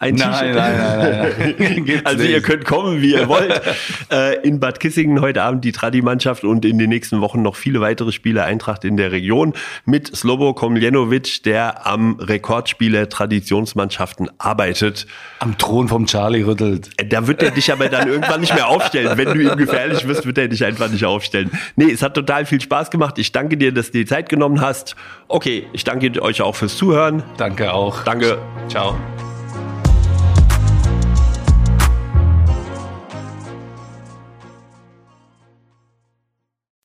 [0.03, 2.01] Ein Nein, nein, nein, nein.
[2.05, 2.43] Also ihr nicht.
[2.47, 3.63] könnt kommen, wie ihr wollt.
[4.11, 7.81] äh, in Bad Kissingen heute Abend die Tradi-Mannschaft und in den nächsten Wochen noch viele
[7.81, 9.53] weitere Spiele Eintracht in der Region
[9.85, 15.07] mit Slobo Komljenovic, der am Rekordspieler Traditionsmannschaften arbeitet.
[15.39, 16.91] am Thron vom Charlie rüttelt.
[16.97, 19.17] Äh, Da wird er dich aber dann irgendwann nicht mehr aufstellen.
[19.17, 21.51] Wenn du ihm gefährlich wirst, wird er dich einfach nicht aufstellen.
[21.77, 23.19] Nee, es hat total viel Spaß gemacht.
[23.19, 24.97] Ich danke dir, dass du dir die Zeit genommen hast.
[25.29, 27.23] Okay, ich danke euch auch fürs Zuhören.
[27.37, 28.03] Danke auch.
[28.03, 28.39] Danke.
[28.69, 28.97] Ciao.